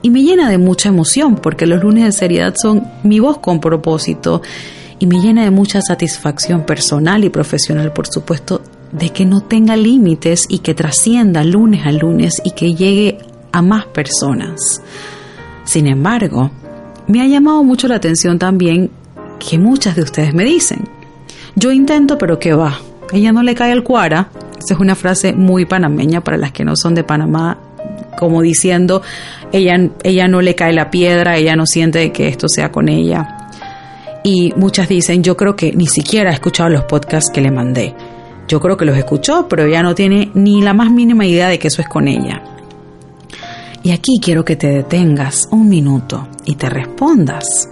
y 0.03 0.11
me 0.11 0.23
llena 0.23 0.50
de 0.50 0.59
mucha 0.59 0.89
emoción 0.89 1.37
porque 1.37 1.67
los 1.67 1.83
lunes 1.83 2.05
de 2.05 2.12
seriedad 2.12 2.55
son 2.61 2.87
mi 3.03 3.21
voz 3.21 3.39
con 3.39 3.61
propósito 3.61 4.43
y 5.00 5.07
me 5.07 5.19
llena 5.19 5.42
de 5.42 5.50
mucha 5.50 5.80
satisfacción 5.80 6.64
personal 6.64 7.25
y 7.25 7.30
profesional, 7.30 7.92
por 7.92 8.07
supuesto, 8.07 8.62
de 8.92 9.09
que 9.09 9.25
no 9.25 9.40
tenga 9.40 9.75
límites 9.75 10.45
y 10.49 10.59
que 10.59 10.75
trascienda 10.75 11.42
lunes 11.42 11.87
a 11.87 11.90
lunes 11.90 12.40
y 12.45 12.50
que 12.50 12.75
llegue 12.75 13.19
a 13.50 13.62
más 13.62 13.87
personas. 13.87 14.83
Sin 15.64 15.87
embargo, 15.87 16.50
me 17.09 17.23
ha 17.23 17.26
llamado 17.26 17.64
mucho 17.64 17.88
la 17.88 17.97
atención 17.97 18.38
también 18.38 18.90
que 19.38 19.59
muchas 19.59 19.97
de 19.97 20.02
ustedes 20.02 20.35
me 20.35 20.45
dicen, 20.45 20.87
yo 21.57 21.73
intento 21.73 22.19
pero 22.19 22.38
que 22.38 22.52
va, 22.52 22.78
ella 23.11 23.33
no 23.33 23.42
le 23.42 23.54
cae 23.54 23.73
el 23.73 23.83
cuara, 23.83 24.28
esa 24.59 24.75
es 24.75 24.80
una 24.80 24.95
frase 24.95 25.33
muy 25.33 25.64
panameña 25.64 26.21
para 26.21 26.37
las 26.37 26.52
que 26.52 26.64
no 26.64 26.76
son 26.76 26.95
de 26.95 27.04
Panamá, 27.04 27.57
como 28.19 28.42
diciendo, 28.42 29.00
ella, 29.50 29.78
ella 30.02 30.28
no 30.28 30.42
le 30.42 30.54
cae 30.54 30.75
la 30.75 30.90
piedra, 30.90 31.38
ella 31.38 31.57
no 31.57 31.64
siente 31.64 32.12
que 32.12 32.28
esto 32.28 32.49
sea 32.50 32.71
con 32.71 32.90
ella 32.90 33.40
y 34.23 34.53
muchas 34.57 34.89
dicen, 34.89 35.23
yo 35.23 35.37
creo 35.37 35.57
que 35.57 35.73
ni 35.73 35.87
siquiera 35.87 36.31
ha 36.31 36.35
escuchado 36.35 36.69
los 36.71 36.85
podcasts 36.85 37.31
que 37.33 37.41
le 37.41 37.50
mandé. 37.50 37.95
Yo 38.49 38.61
creo 38.61 38.77
que 38.77 38.85
los 38.85 38.97
escuchó, 38.97 39.47
pero 39.49 39.65
ella 39.65 39.83
no 39.83 39.95
tiene 39.95 40.31
ni 40.35 40.61
la 40.61 40.75
más 40.75 40.91
mínima 40.91 41.25
idea 41.25 41.49
de 41.49 41.59
que 41.59 41.69
eso 41.69 41.83
es 41.83 41.89
con 41.89 42.09
ella. 42.09 42.43
Y 43.83 43.93
aquí 43.93 44.21
quiero 44.23 44.45
que 44.45 44.57
te 44.57 44.69
detengas 44.69 45.49
un 45.50 45.69
minuto 45.69 46.29
y 46.45 46.57
te 46.57 46.69
respondas. 46.69 47.69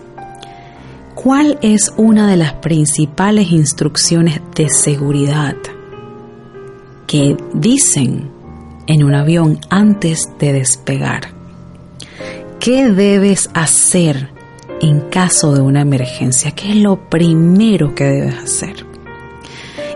¿Cuál 1.14 1.58
es 1.62 1.92
una 1.96 2.30
de 2.30 2.36
las 2.36 2.54
principales 2.54 3.50
instrucciones 3.50 4.40
de 4.54 4.68
seguridad 4.68 5.56
que 7.06 7.36
dicen 7.52 8.30
en 8.86 9.04
un 9.04 9.14
avión 9.14 9.58
antes 9.68 10.28
de 10.38 10.52
despegar? 10.52 11.32
¿Qué 12.60 12.88
debes 12.88 13.50
hacer 13.52 14.37
en 14.80 15.00
caso 15.00 15.54
de 15.54 15.60
una 15.60 15.80
emergencia? 15.80 16.52
¿Qué 16.52 16.70
es 16.70 16.76
lo 16.76 17.08
primero 17.08 17.94
que 17.94 18.04
debes 18.04 18.38
hacer? 18.38 18.86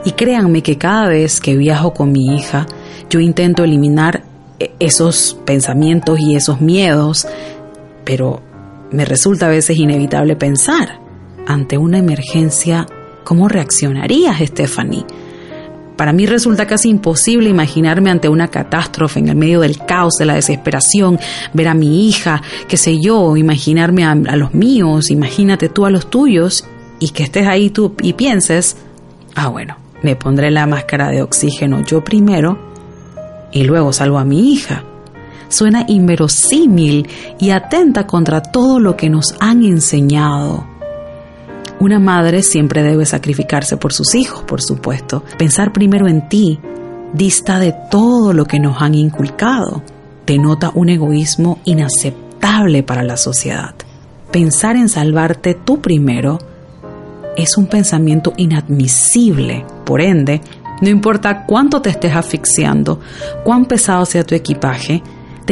Y 0.04 0.12
créanme 0.12 0.62
que 0.62 0.78
cada 0.78 1.08
vez 1.08 1.40
que 1.40 1.56
viajo 1.56 1.92
con 1.92 2.12
mi 2.12 2.34
hija, 2.34 2.66
yo 3.08 3.20
intento 3.20 3.64
eliminar 3.64 4.24
e-, 4.58 4.72
esos 4.80 5.38
pensamientos 5.44 6.18
y 6.20 6.34
esos 6.34 6.60
miedos, 6.60 7.26
pero 8.04 8.42
me 8.90 9.04
resulta 9.04 9.46
a 9.46 9.50
veces 9.50 9.78
inevitable 9.78 10.36
pensar, 10.36 11.00
ante 11.46 11.78
una 11.78 11.98
emergencia, 11.98 12.86
¿cómo 13.24 13.48
reaccionarías, 13.48 14.40
Stephanie? 14.40 15.04
Para 15.96 16.12
mí 16.12 16.26
resulta 16.26 16.66
casi 16.66 16.88
imposible 16.88 17.50
imaginarme 17.50 18.10
ante 18.10 18.28
una 18.28 18.48
catástrofe 18.48 19.20
en 19.20 19.28
el 19.28 19.36
medio 19.36 19.60
del 19.60 19.78
caos, 19.78 20.14
de 20.14 20.24
la 20.24 20.34
desesperación, 20.34 21.18
ver 21.52 21.68
a 21.68 21.74
mi 21.74 22.08
hija, 22.08 22.42
qué 22.66 22.76
sé 22.76 22.98
yo, 23.00 23.36
imaginarme 23.36 24.04
a, 24.04 24.14
los 24.14 24.54
míos, 24.54 25.10
imagínate 25.10 25.68
tú 25.68 25.84
a 25.84 25.90
los 25.90 26.08
tuyos 26.08 26.64
y 26.98 27.10
que 27.10 27.24
estés 27.24 27.46
ahí 27.46 27.70
tú 27.70 27.94
y 28.00 28.14
pienses, 28.14 28.76
ah 29.34 29.48
bueno, 29.48 29.76
me 30.02 30.16
pondré 30.16 30.50
la 30.50 30.66
máscara 30.66 31.10
de 31.10 31.22
oxígeno 31.22 31.84
yo 31.84 32.02
primero 32.02 32.58
y 33.52 33.64
luego 33.64 33.92
salvo 33.92 34.18
a 34.18 34.24
mi 34.24 34.52
hija. 34.52 34.84
Suena 35.48 35.84
inverosímil 35.86 37.06
y 37.38 37.50
atenta 37.50 38.06
contra 38.06 38.40
todo 38.40 38.80
lo 38.80 38.96
que 38.96 39.10
nos 39.10 39.34
han 39.38 39.62
enseñado 39.62 40.71
una 41.82 41.98
madre 41.98 42.44
siempre 42.44 42.84
debe 42.84 43.04
sacrificarse 43.04 43.76
por 43.76 43.92
sus 43.92 44.14
hijos, 44.14 44.44
por 44.44 44.62
supuesto. 44.62 45.24
Pensar 45.36 45.72
primero 45.72 46.06
en 46.06 46.28
ti 46.28 46.60
dista 47.12 47.58
de 47.58 47.74
todo 47.90 48.32
lo 48.32 48.44
que 48.44 48.60
nos 48.60 48.80
han 48.80 48.94
inculcado. 48.94 49.82
Denota 50.24 50.70
un 50.76 50.90
egoísmo 50.90 51.58
inaceptable 51.64 52.84
para 52.84 53.02
la 53.02 53.16
sociedad. 53.16 53.74
Pensar 54.30 54.76
en 54.76 54.88
salvarte 54.88 55.54
tú 55.54 55.80
primero 55.80 56.38
es 57.36 57.58
un 57.58 57.66
pensamiento 57.66 58.32
inadmisible. 58.36 59.66
Por 59.84 60.00
ende, 60.02 60.40
no 60.82 60.88
importa 60.88 61.46
cuánto 61.46 61.82
te 61.82 61.90
estés 61.90 62.14
asfixiando, 62.14 63.00
cuán 63.42 63.64
pesado 63.64 64.04
sea 64.06 64.22
tu 64.22 64.36
equipaje, 64.36 65.02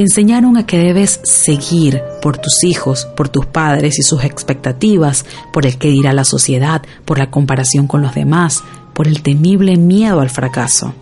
te 0.00 0.04
enseñaron 0.04 0.56
a 0.56 0.64
que 0.64 0.78
debes 0.78 1.20
seguir 1.24 2.02
por 2.22 2.38
tus 2.38 2.64
hijos, 2.64 3.04
por 3.18 3.28
tus 3.28 3.44
padres 3.44 3.98
y 3.98 4.02
sus 4.02 4.24
expectativas, 4.24 5.26
por 5.52 5.66
el 5.66 5.76
que 5.76 5.90
dirá 5.90 6.14
la 6.14 6.24
sociedad, 6.24 6.80
por 7.04 7.18
la 7.18 7.30
comparación 7.30 7.86
con 7.86 8.00
los 8.00 8.14
demás, 8.14 8.64
por 8.94 9.06
el 9.06 9.20
temible 9.20 9.76
miedo 9.76 10.22
al 10.22 10.30
fracaso. 10.30 10.94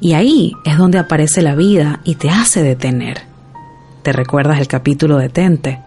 Y 0.00 0.14
ahí 0.14 0.54
es 0.64 0.76
donde 0.76 0.98
aparece 0.98 1.40
la 1.40 1.54
vida 1.54 2.00
y 2.02 2.16
te 2.16 2.30
hace 2.30 2.64
detener. 2.64 3.22
¿Te 4.02 4.12
recuerdas 4.12 4.58
el 4.58 4.66
capítulo 4.66 5.18
de 5.18 5.28
Tente? 5.28 5.80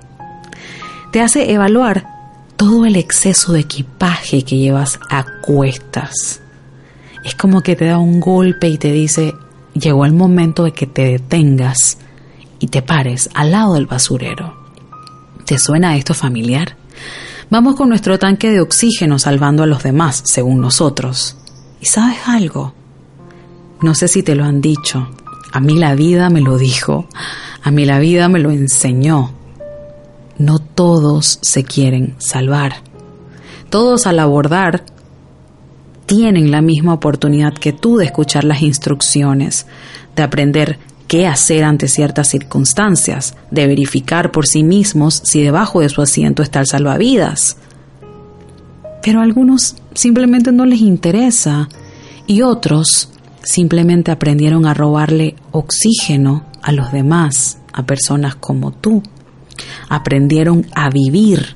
Te 1.12 1.20
hace 1.20 1.52
evaluar 1.52 2.08
todo 2.56 2.86
el 2.86 2.96
exceso 2.96 3.52
de 3.52 3.60
equipaje 3.60 4.44
que 4.44 4.56
llevas 4.56 4.98
a 5.10 5.26
cuestas. 5.42 6.40
Es 7.26 7.36
como 7.36 7.60
que 7.60 7.76
te 7.76 7.84
da 7.84 7.98
un 7.98 8.22
golpe 8.22 8.70
y 8.70 8.78
te 8.78 8.94
dice, 8.94 9.34
llegó 9.80 10.06
el 10.06 10.14
momento 10.14 10.64
de 10.64 10.72
que 10.74 10.88
te 10.88 11.06
detengas 11.06 11.98
y 12.60 12.68
te 12.68 12.82
pares 12.82 13.30
al 13.34 13.52
lado 13.52 13.76
del 13.76 13.86
basurero. 13.86 14.56
¿Te 15.46 15.58
suena 15.58 15.96
esto 15.96 16.14
familiar? 16.14 16.76
Vamos 17.50 17.76
con 17.76 17.90
nuestro 17.90 18.20
tanque 18.20 18.52
de 18.52 18.60
oxígeno 18.60 19.20
salvando 19.20 19.64
a 19.64 19.68
los 19.68 19.84
demás, 19.84 20.22
según 20.26 20.60
nosotros. 20.60 21.38
¿Y 21.80 21.86
sabes 21.86 22.20
algo? 22.26 22.74
No 23.82 23.96
sé 23.96 24.08
si 24.08 24.24
te 24.24 24.36
lo 24.36 24.44
han 24.44 24.60
dicho. 24.60 25.08
A 25.54 25.60
mí 25.60 25.78
la 25.78 25.96
vida 25.96 26.30
me 26.30 26.42
lo 26.42 26.58
dijo. 26.58 27.08
A 27.64 27.72
mí 27.72 27.86
la 27.86 28.00
vida 28.00 28.28
me 28.28 28.40
lo 28.40 28.52
enseñó. 28.52 29.32
No 30.38 30.60
todos 30.60 31.40
se 31.42 31.64
quieren 31.64 32.16
salvar. 32.18 32.82
Todos 33.70 34.08
al 34.08 34.20
abordar 34.20 34.84
tienen 36.08 36.50
la 36.50 36.62
misma 36.62 36.94
oportunidad 36.94 37.54
que 37.54 37.74
tú 37.74 37.98
de 37.98 38.06
escuchar 38.06 38.46
las 38.46 38.64
instrucciones, 38.64 39.68
de 40.16 40.24
aprender 40.24 40.80
qué 41.08 41.28
hacer 41.28 41.64
ante 41.64 41.88
ciertas 41.88 42.30
circunstancias, 42.30 43.36
de 43.52 43.68
verificar 43.68 44.32
por 44.32 44.48
sí 44.48 44.64
mismos 44.64 45.22
si 45.24 45.44
debajo 45.44 45.82
de 45.82 45.90
su 45.90 46.02
asiento 46.02 46.42
está 46.42 46.62
el 46.62 46.68
salvavidas. 46.68 47.58
Pero 49.04 49.20
a 49.20 49.24
algunos 49.24 49.76
simplemente 49.94 50.52
no 50.52 50.66
les 50.66 50.82
interesa 50.82 51.70
y 52.26 52.42
otros 52.42 53.10
simplemente 53.44 54.12
aprendieron 54.12 54.66
a 54.66 54.74
robarle 54.74 55.36
oxígeno 55.52 56.46
a 56.62 56.72
los 56.72 56.92
demás, 56.92 57.60
a 57.74 57.86
personas 57.86 58.36
como 58.36 58.72
tú. 58.72 59.04
Aprendieron 59.90 60.66
a 60.74 60.90
vivir. 60.90 61.56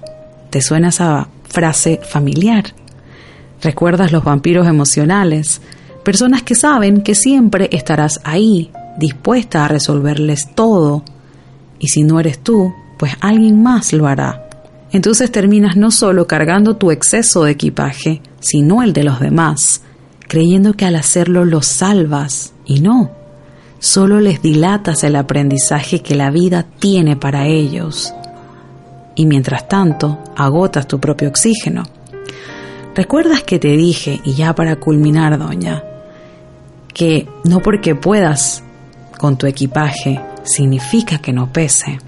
¿Te 0.49 0.61
suena 0.61 0.89
esa 0.89 1.27
frase 1.49 1.99
familiar? 2.03 2.73
¿Recuerdas 3.61 4.11
los 4.11 4.23
vampiros 4.23 4.67
emocionales? 4.67 5.61
Personas 6.03 6.41
que 6.41 6.55
saben 6.55 7.01
que 7.01 7.13
siempre 7.13 7.69
estarás 7.71 8.19
ahí, 8.23 8.71
dispuesta 8.97 9.65
a 9.65 9.67
resolverles 9.67 10.53
todo. 10.55 11.03
Y 11.77 11.89
si 11.89 12.03
no 12.03 12.19
eres 12.19 12.39
tú, 12.39 12.73
pues 12.97 13.13
alguien 13.21 13.61
más 13.61 13.93
lo 13.93 14.07
hará. 14.07 14.49
Entonces 14.91 15.31
terminas 15.31 15.77
no 15.77 15.91
solo 15.91 16.27
cargando 16.27 16.75
tu 16.75 16.91
exceso 16.91 17.43
de 17.43 17.51
equipaje, 17.51 18.21
sino 18.39 18.83
el 18.83 18.93
de 18.93 19.03
los 19.03 19.19
demás, 19.19 19.83
creyendo 20.27 20.73
que 20.73 20.85
al 20.85 20.95
hacerlo 20.95 21.45
los 21.45 21.65
salvas, 21.65 22.53
y 22.65 22.81
no, 22.81 23.11
solo 23.79 24.19
les 24.19 24.41
dilatas 24.41 25.03
el 25.03 25.15
aprendizaje 25.15 26.01
que 26.01 26.15
la 26.15 26.29
vida 26.29 26.65
tiene 26.79 27.15
para 27.15 27.47
ellos. 27.47 28.13
Y 29.15 29.25
mientras 29.25 29.67
tanto, 29.67 30.19
agotas 30.35 30.87
tu 30.87 30.99
propio 30.99 31.29
oxígeno. 31.29 31.83
¿Recuerdas 32.95 33.43
que 33.43 33.57
te 33.57 33.69
dije, 33.69 34.19
y 34.25 34.33
ya 34.33 34.53
para 34.53 34.75
culminar, 34.75 35.39
doña, 35.39 35.83
que 36.93 37.27
no 37.45 37.61
porque 37.61 37.95
puedas 37.95 38.63
con 39.17 39.37
tu 39.37 39.47
equipaje 39.47 40.19
significa 40.43 41.19
que 41.19 41.31
no 41.31 41.53
pese? 41.53 41.99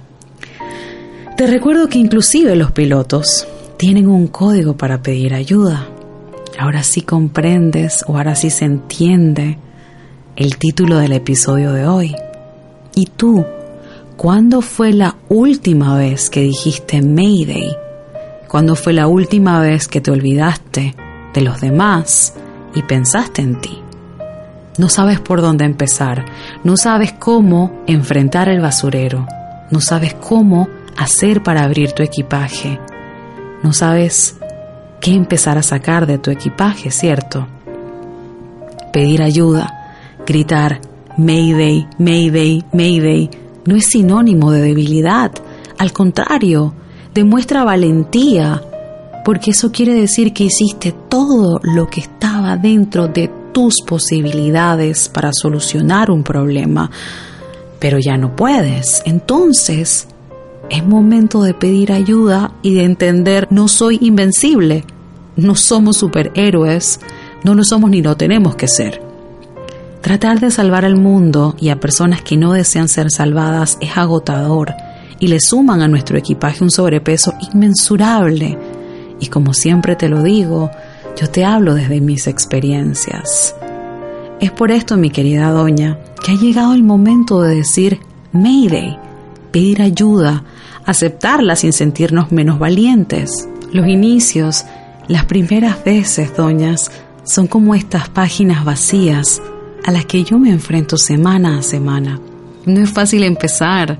Te 1.37 1.47
recuerdo 1.47 1.87
que 1.87 1.99
inclusive 1.99 2.55
los 2.57 2.71
pilotos 2.71 3.47
tienen 3.77 4.07
un 4.07 4.27
código 4.27 4.75
para 4.75 5.01
pedir 5.01 5.33
ayuda. 5.33 5.87
Ahora 6.59 6.83
sí 6.83 7.01
comprendes 7.01 8.03
o 8.07 8.17
ahora 8.17 8.35
sí 8.35 8.49
se 8.49 8.65
entiende 8.65 9.57
el 10.35 10.57
título 10.57 10.97
del 10.97 11.13
episodio 11.13 11.71
de 11.71 11.87
hoy. 11.87 12.15
¿Y 12.93 13.05
tú? 13.05 13.45
¿Cuándo 14.17 14.61
fue 14.61 14.93
la 14.93 15.15
última 15.29 15.97
vez 15.97 16.29
que 16.29 16.41
dijiste 16.41 17.01
Mayday? 17.01 17.82
¿Cuándo 18.53 18.75
fue 18.75 18.93
la 18.93 19.07
última 19.07 19.59
vez 19.59 19.87
que 19.87 19.99
te 19.99 20.11
olvidaste 20.11 20.93
de 21.33 21.41
los 21.41 21.59
demás 21.59 22.35
y 22.75 22.83
pensaste 22.83 23.41
en 23.41 23.59
ti? 23.59 23.81
No 24.77 24.89
sabes 24.89 25.19
por 25.19 25.41
dónde 25.41 25.65
empezar, 25.65 26.25
no 26.63 26.77
sabes 26.77 27.13
cómo 27.13 27.81
enfrentar 27.87 28.49
el 28.49 28.61
basurero, 28.61 29.25
no 29.71 29.81
sabes 29.81 30.13
cómo 30.13 30.69
hacer 30.95 31.41
para 31.41 31.63
abrir 31.63 31.93
tu 31.93 32.03
equipaje, 32.03 32.79
no 33.63 33.73
sabes 33.73 34.37
qué 35.01 35.15
empezar 35.15 35.57
a 35.57 35.63
sacar 35.63 36.05
de 36.05 36.19
tu 36.19 36.29
equipaje, 36.29 36.91
¿cierto? 36.91 37.47
Pedir 38.91 39.23
ayuda, 39.23 39.95
gritar 40.27 40.79
Mayday, 41.17 41.87
Mayday, 41.97 42.63
Mayday, 42.71 43.31
no 43.65 43.75
es 43.75 43.87
sinónimo 43.87 44.51
de 44.51 44.61
debilidad, 44.61 45.31
al 45.79 45.91
contrario, 45.91 46.75
Demuestra 47.13 47.63
valentía, 47.63 48.63
porque 49.23 49.51
eso 49.51 49.71
quiere 49.71 49.93
decir 49.93 50.33
que 50.33 50.45
hiciste 50.45 50.95
todo 51.09 51.59
lo 51.61 51.87
que 51.87 52.01
estaba 52.01 52.57
dentro 52.57 53.07
de 53.07 53.29
tus 53.51 53.75
posibilidades 53.85 55.09
para 55.09 55.29
solucionar 55.31 56.09
un 56.09 56.23
problema, 56.23 56.89
pero 57.77 57.99
ya 57.99 58.17
no 58.17 58.35
puedes. 58.35 59.03
Entonces, 59.05 60.07
es 60.71 60.83
momento 60.83 61.43
de 61.43 61.53
pedir 61.53 61.91
ayuda 61.91 62.53
y 62.63 62.73
de 62.73 62.83
entender, 62.83 63.47
no 63.51 63.67
soy 63.67 63.99
invencible, 64.01 64.83
no 65.35 65.53
somos 65.53 65.97
superhéroes, 65.97 66.99
no 67.43 67.53
lo 67.53 67.63
somos 67.63 67.91
ni 67.91 68.01
lo 68.01 68.17
tenemos 68.17 68.55
que 68.55 68.67
ser. 68.67 69.03
Tratar 70.01 70.39
de 70.39 70.49
salvar 70.49 70.83
al 70.83 70.95
mundo 70.95 71.55
y 71.59 71.69
a 71.69 71.79
personas 71.79 72.23
que 72.23 72.37
no 72.37 72.53
desean 72.53 72.87
ser 72.87 73.11
salvadas 73.11 73.77
es 73.81 73.95
agotador 73.97 74.73
y 75.19 75.27
le 75.27 75.39
suman 75.39 75.81
a 75.81 75.87
nuestro 75.87 76.17
equipaje 76.17 76.63
un 76.63 76.71
sobrepeso 76.71 77.33
inmensurable. 77.53 78.57
Y 79.19 79.27
como 79.27 79.53
siempre 79.53 79.95
te 79.95 80.09
lo 80.09 80.21
digo, 80.21 80.71
yo 81.19 81.29
te 81.29 81.45
hablo 81.45 81.75
desde 81.75 82.01
mis 82.01 82.27
experiencias. 82.27 83.55
Es 84.39 84.51
por 84.51 84.71
esto, 84.71 84.97
mi 84.97 85.09
querida 85.09 85.51
doña, 85.51 85.99
que 86.23 86.31
ha 86.31 86.35
llegado 86.35 86.73
el 86.73 86.83
momento 86.83 87.41
de 87.41 87.55
decir 87.55 87.99
Mayday, 88.33 88.97
pedir 89.51 89.81
ayuda, 89.81 90.43
aceptarla 90.85 91.55
sin 91.55 91.71
sentirnos 91.71 92.31
menos 92.31 92.59
valientes. 92.59 93.47
Los 93.71 93.87
inicios, 93.87 94.65
las 95.07 95.25
primeras 95.25 95.83
veces, 95.83 96.35
doñas, 96.35 96.91
son 97.23 97.47
como 97.47 97.75
estas 97.75 98.09
páginas 98.09 98.65
vacías 98.65 99.41
a 99.85 99.91
las 99.91 100.05
que 100.05 100.23
yo 100.23 100.39
me 100.39 100.49
enfrento 100.49 100.97
semana 100.97 101.59
a 101.59 101.61
semana. 101.61 102.19
No 102.65 102.81
es 102.81 102.89
fácil 102.91 103.23
empezar, 103.23 103.97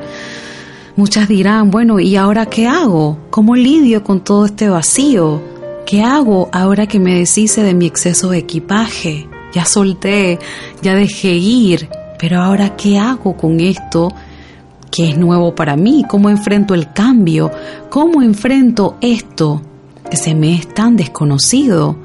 Muchas 0.95 1.27
dirán, 1.27 1.71
bueno, 1.71 1.99
¿y 1.99 2.15
ahora 2.17 2.45
qué 2.45 2.67
hago? 2.67 3.17
¿Cómo 3.32 3.56
lidio 3.56 4.03
con 4.03 4.23
todo 4.23 4.45
este 4.45 4.69
vacío? 4.69 5.41
¿Qué 5.88 6.03
hago 6.03 6.49
ahora 6.51 6.86
que 6.86 6.99
me 6.99 7.15
deshice 7.15 7.63
de 7.63 7.73
mi 7.73 7.88
exceso 7.88 8.29
de 8.29 8.38
equipaje? 8.38 9.27
Ya 9.53 9.65
solté, 9.65 10.38
ya 10.84 10.93
dejé 10.93 11.32
ir, 11.32 11.89
pero 12.19 12.39
ahora 12.39 12.75
¿qué 12.75 12.99
hago 12.99 13.36
con 13.36 13.60
esto 13.60 14.13
que 14.91 15.10
es 15.10 15.17
nuevo 15.17 15.56
para 15.56 15.75
mí? 15.75 16.06
¿Cómo 16.08 16.29
enfrento 16.29 16.75
el 16.75 16.93
cambio? 16.93 17.49
¿Cómo 17.89 18.21
enfrento 18.21 18.97
esto 19.01 19.63
que 20.12 20.17
se 20.17 20.36
me 20.36 20.53
es 20.53 20.71
tan 20.75 20.95
desconocido? 20.95 21.95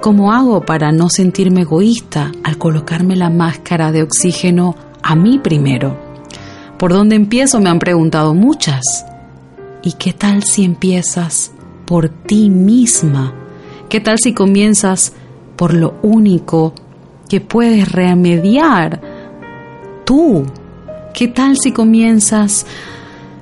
¿Cómo 0.00 0.32
hago 0.32 0.62
para 0.62 0.90
no 0.90 1.08
sentirme 1.10 1.60
egoísta 1.60 2.32
al 2.42 2.58
colocarme 2.58 3.14
la 3.14 3.30
máscara 3.30 3.92
de 3.92 4.02
oxígeno 4.02 4.74
a 5.00 5.14
mí 5.14 5.38
primero? 5.38 6.11
¿Por 6.82 6.92
dónde 6.92 7.14
empiezo? 7.14 7.60
Me 7.60 7.70
han 7.70 7.78
preguntado 7.78 8.34
muchas. 8.34 9.06
¿Y 9.84 9.92
qué 9.92 10.12
tal 10.12 10.42
si 10.42 10.64
empiezas 10.64 11.52
por 11.86 12.08
ti 12.08 12.50
misma? 12.50 13.32
¿Qué 13.88 14.00
tal 14.00 14.18
si 14.18 14.34
comienzas 14.34 15.12
por 15.54 15.74
lo 15.74 15.94
único 16.02 16.74
que 17.28 17.40
puedes 17.40 17.92
remediar 17.92 19.00
tú? 20.04 20.44
¿Qué 21.14 21.28
tal 21.28 21.56
si 21.56 21.70
comienzas 21.70 22.66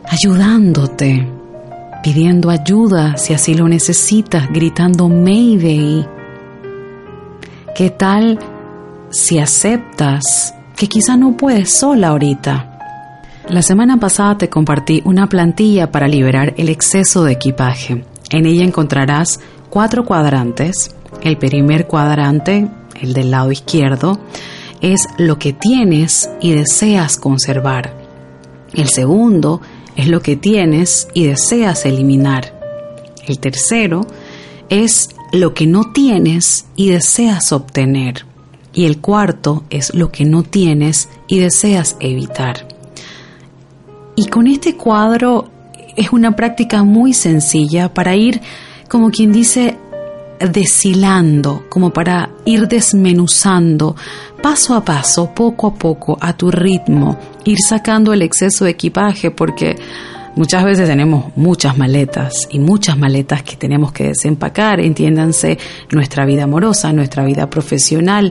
ayudándote, 0.05 1.27
pidiendo 2.03 2.51
ayuda 2.51 3.17
si 3.17 3.33
así 3.33 3.55
lo 3.55 3.67
necesitas, 3.69 4.53
gritando 4.53 5.09
Mayday? 5.09 6.07
¿Qué 7.75 7.89
tal 7.89 8.39
si 9.09 9.39
aceptas 9.39 10.55
que 10.77 10.89
quizá 10.89 11.17
no 11.17 11.39
puedes 11.39 11.75
sola 11.75 12.09
ahorita? 12.09 12.70
La 13.49 13.63
semana 13.63 13.99
pasada 13.99 14.39
te 14.39 14.49
compartí 14.49 15.03
una 15.05 15.29
plantilla 15.29 15.91
para 15.91 16.07
liberar 16.07 16.55
el 16.57 16.69
exceso 16.69 17.25
de 17.25 17.33
equipaje. 17.33 18.05
En 18.31 18.47
ella 18.47 18.65
encontrarás 18.65 19.41
cuatro 19.71 20.05
cuadrantes. 20.05 20.95
El 21.23 21.37
primer 21.37 21.87
cuadrante, 21.87 22.69
el 23.01 23.13
del 23.13 23.31
lado 23.31 23.51
izquierdo, 23.51 24.21
es 24.81 25.09
lo 25.19 25.39
que 25.39 25.53
tienes 25.53 26.31
y 26.41 26.53
deseas 26.53 27.17
conservar. 27.17 27.95
El 28.73 28.89
segundo 28.89 29.61
es 29.97 30.07
lo 30.09 30.21
que 30.21 30.37
tienes 30.37 31.09
y 31.13 31.27
deseas 31.27 31.87
eliminar. 31.87 32.59
El 33.27 33.39
tercero 33.39 34.07
es 34.69 35.09
lo 35.33 35.55
que 35.55 35.67
no 35.67 35.93
tienes 35.93 36.67
y 36.77 36.91
deseas 36.91 37.53
obtener. 37.53 38.27
Y 38.73 38.85
el 38.85 39.01
cuarto 39.01 39.65
es 39.71 39.93
lo 39.95 40.13
que 40.13 40.25
no 40.25 40.45
tienes 40.45 41.09
y 41.27 41.41
deseas 41.41 41.97
evitar. 41.99 42.70
Y 44.21 44.27
con 44.27 44.47
este 44.47 44.77
cuadro 44.77 45.49
es 45.97 46.13
una 46.13 46.37
práctica 46.37 46.85
muy 46.85 47.15
sencilla 47.15 47.95
para 47.95 48.17
ir, 48.17 48.43
como 48.87 49.11
quien 49.11 49.33
dice, 49.33 49.79
deshilando, 50.39 51.65
como 51.71 51.89
para 51.89 52.29
ir 52.45 52.69
desmenuzando 52.69 53.97
paso 54.43 54.75
a 54.75 54.85
paso, 54.85 55.35
poco 55.35 55.69
a 55.69 55.75
poco, 55.75 56.19
a 56.21 56.35
tu 56.35 56.51
ritmo, 56.51 57.17
ir 57.47 57.57
sacando 57.67 58.13
el 58.13 58.21
exceso 58.21 58.67
de 58.67 58.73
equipaje, 58.73 59.31
porque 59.31 59.77
Muchas 60.37 60.65
veces 60.65 60.89
tenemos 60.89 61.37
muchas 61.37 61.77
maletas 61.77 62.47
y 62.51 62.61
muchas 62.61 62.97
maletas 62.97 63.43
que 63.43 63.57
tenemos 63.57 63.91
que 63.91 64.09
desempacar, 64.09 64.79
entiéndanse 64.79 65.59
nuestra 65.91 66.25
vida 66.25 66.45
amorosa, 66.45 66.93
nuestra 66.93 67.25
vida 67.25 67.51
profesional 67.51 68.31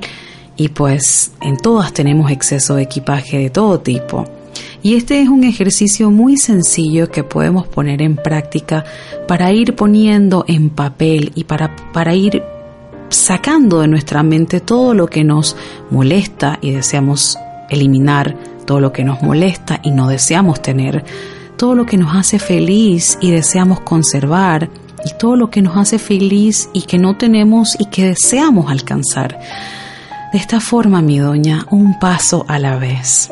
y 0.55 0.69
pues 0.69 1.33
en 1.41 1.57
todas 1.57 1.91
tenemos 1.91 2.31
exceso 2.31 2.75
de 2.75 2.83
equipaje 2.83 3.39
de 3.39 3.49
todo 3.49 3.81
tipo. 3.81 4.38
Y 4.81 4.95
este 4.95 5.21
es 5.21 5.29
un 5.29 5.43
ejercicio 5.43 6.09
muy 6.09 6.37
sencillo 6.37 7.09
que 7.09 7.23
podemos 7.23 7.67
poner 7.67 8.01
en 8.01 8.15
práctica 8.15 8.85
para 9.27 9.51
ir 9.51 9.75
poniendo 9.75 10.45
en 10.47 10.69
papel 10.69 11.31
y 11.35 11.43
para, 11.43 11.75
para 11.91 12.15
ir 12.15 12.41
sacando 13.09 13.81
de 13.81 13.87
nuestra 13.87 14.23
mente 14.23 14.61
todo 14.61 14.93
lo 14.93 15.07
que 15.07 15.23
nos 15.23 15.57
molesta 15.89 16.59
y 16.61 16.71
deseamos 16.71 17.37
eliminar, 17.69 18.35
todo 18.65 18.79
lo 18.79 18.93
que 18.93 19.03
nos 19.03 19.21
molesta 19.21 19.79
y 19.83 19.91
no 19.91 20.07
deseamos 20.07 20.61
tener 20.61 21.03
todo 21.57 21.75
lo 21.75 21.85
que 21.85 21.97
nos 21.97 22.15
hace 22.15 22.39
feliz 22.39 23.17
y 23.19 23.31
deseamos 23.31 23.81
conservar 23.81 24.69
y 25.05 25.13
todo 25.19 25.35
lo 25.35 25.49
que 25.49 25.61
nos 25.61 25.75
hace 25.75 25.99
feliz 25.99 26.69
y 26.71 26.83
que 26.83 26.97
no 26.97 27.17
tenemos 27.17 27.75
y 27.77 27.85
que 27.85 28.05
deseamos 28.05 28.71
alcanzar. 28.71 29.37
De 30.31 30.39
esta 30.39 30.61
forma, 30.61 31.01
mi 31.01 31.19
doña, 31.19 31.65
un 31.69 31.99
paso 31.99 32.45
a 32.47 32.59
la 32.59 32.77
vez. 32.77 33.29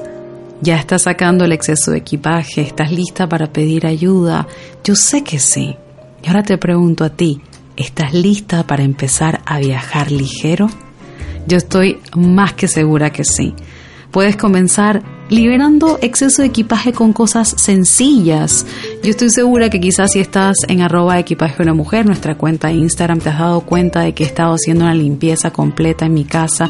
Ya 0.61 0.77
estás 0.77 1.03
sacando 1.03 1.45
el 1.45 1.51
exceso 1.51 1.91
de 1.91 1.99
equipaje, 1.99 2.61
estás 2.61 2.91
lista 2.91 3.29
para 3.29 3.53
pedir 3.53 3.85
ayuda. 3.85 4.47
Yo 4.83 4.95
sé 4.95 5.23
que 5.23 5.39
sí. 5.39 5.75
Y 6.23 6.27
ahora 6.27 6.41
te 6.41 6.57
pregunto 6.57 7.03
a 7.03 7.09
ti, 7.09 7.41
¿estás 7.75 8.13
lista 8.13 8.65
para 8.65 8.83
empezar 8.83 9.41
a 9.45 9.59
viajar 9.59 10.11
ligero? 10.11 10.67
Yo 11.45 11.57
estoy 11.57 11.99
más 12.15 12.53
que 12.53 12.67
segura 12.67 13.11
que 13.11 13.23
sí. 13.23 13.53
Puedes 14.11 14.35
comenzar 14.35 15.03
liberando 15.29 15.99
exceso 16.01 16.41
de 16.41 16.47
equipaje 16.47 16.91
con 16.91 17.13
cosas 17.13 17.49
sencillas. 17.57 18.65
Yo 19.03 19.11
estoy 19.11 19.29
segura 19.29 19.69
que 19.69 19.79
quizás 19.79 20.13
si 20.13 20.19
estás 20.19 20.57
en 20.67 20.81
arroba 20.81 21.19
equipaje 21.19 21.61
una 21.61 21.73
mujer, 21.73 22.05
nuestra 22.05 22.35
cuenta 22.35 22.69
de 22.69 22.75
Instagram, 22.75 23.19
te 23.19 23.29
has 23.29 23.39
dado 23.39 23.61
cuenta 23.61 24.01
de 24.01 24.13
que 24.13 24.23
he 24.23 24.27
estado 24.27 24.53
haciendo 24.53 24.85
una 24.85 24.95
limpieza 24.95 25.51
completa 25.51 26.05
en 26.05 26.13
mi 26.13 26.25
casa, 26.25 26.69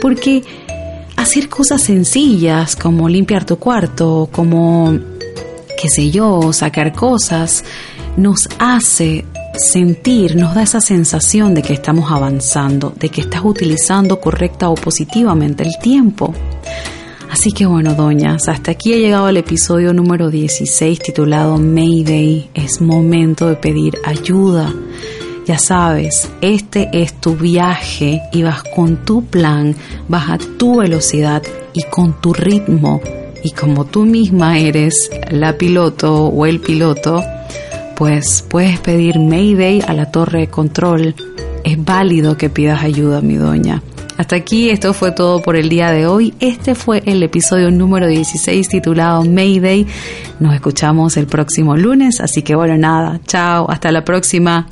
porque 0.00 0.42
hacer 1.16 1.48
cosas 1.48 1.82
sencillas 1.82 2.76
como 2.76 3.08
limpiar 3.08 3.44
tu 3.44 3.58
cuarto, 3.58 4.28
como, 4.30 4.98
qué 5.80 5.88
sé 5.88 6.10
yo, 6.10 6.52
sacar 6.52 6.92
cosas, 6.92 7.64
nos 8.16 8.48
hace 8.58 9.24
sentir, 9.58 10.36
nos 10.36 10.54
da 10.54 10.62
esa 10.62 10.80
sensación 10.80 11.54
de 11.54 11.62
que 11.62 11.72
estamos 11.72 12.10
avanzando, 12.10 12.92
de 12.98 13.08
que 13.08 13.22
estás 13.22 13.42
utilizando 13.44 14.20
correcta 14.20 14.68
o 14.68 14.74
positivamente 14.74 15.62
el 15.64 15.78
tiempo. 15.80 16.34
Así 17.30 17.52
que 17.52 17.66
bueno, 17.66 17.94
doñas, 17.94 18.48
hasta 18.48 18.70
aquí 18.70 18.92
ha 18.94 18.96
llegado 18.96 19.28
el 19.28 19.36
episodio 19.36 19.92
número 19.92 20.30
16 20.30 20.98
titulado 21.00 21.58
Mayday. 21.58 22.50
Es 22.54 22.80
momento 22.80 23.48
de 23.48 23.56
pedir 23.56 23.98
ayuda. 24.04 24.72
Ya 25.46 25.60
sabes, 25.60 26.28
este 26.40 26.90
es 26.92 27.20
tu 27.20 27.36
viaje 27.36 28.20
y 28.32 28.42
vas 28.42 28.64
con 28.64 29.04
tu 29.04 29.24
plan, 29.24 29.76
vas 30.08 30.28
a 30.28 30.38
tu 30.38 30.78
velocidad 30.78 31.40
y 31.72 31.84
con 31.84 32.20
tu 32.20 32.32
ritmo. 32.32 33.00
Y 33.44 33.52
como 33.52 33.84
tú 33.84 34.06
misma 34.06 34.58
eres 34.58 35.08
la 35.30 35.56
piloto 35.56 36.26
o 36.26 36.46
el 36.46 36.58
piloto, 36.58 37.22
pues 37.94 38.44
puedes 38.48 38.80
pedir 38.80 39.20
Mayday 39.20 39.82
a 39.86 39.92
la 39.92 40.10
torre 40.10 40.40
de 40.40 40.46
control. 40.48 41.14
Es 41.62 41.84
válido 41.84 42.36
que 42.36 42.50
pidas 42.50 42.82
ayuda, 42.82 43.20
mi 43.20 43.36
doña. 43.36 43.84
Hasta 44.18 44.34
aquí, 44.34 44.70
esto 44.70 44.94
fue 44.94 45.12
todo 45.12 45.42
por 45.42 45.54
el 45.54 45.68
día 45.68 45.92
de 45.92 46.08
hoy. 46.08 46.34
Este 46.40 46.74
fue 46.74 47.04
el 47.06 47.22
episodio 47.22 47.70
número 47.70 48.08
16 48.08 48.68
titulado 48.68 49.24
Mayday. 49.24 49.86
Nos 50.40 50.54
escuchamos 50.54 51.16
el 51.16 51.28
próximo 51.28 51.76
lunes, 51.76 52.20
así 52.20 52.42
que 52.42 52.56
bueno, 52.56 52.76
nada, 52.76 53.20
chao, 53.28 53.70
hasta 53.70 53.92
la 53.92 54.04
próxima. 54.04 54.66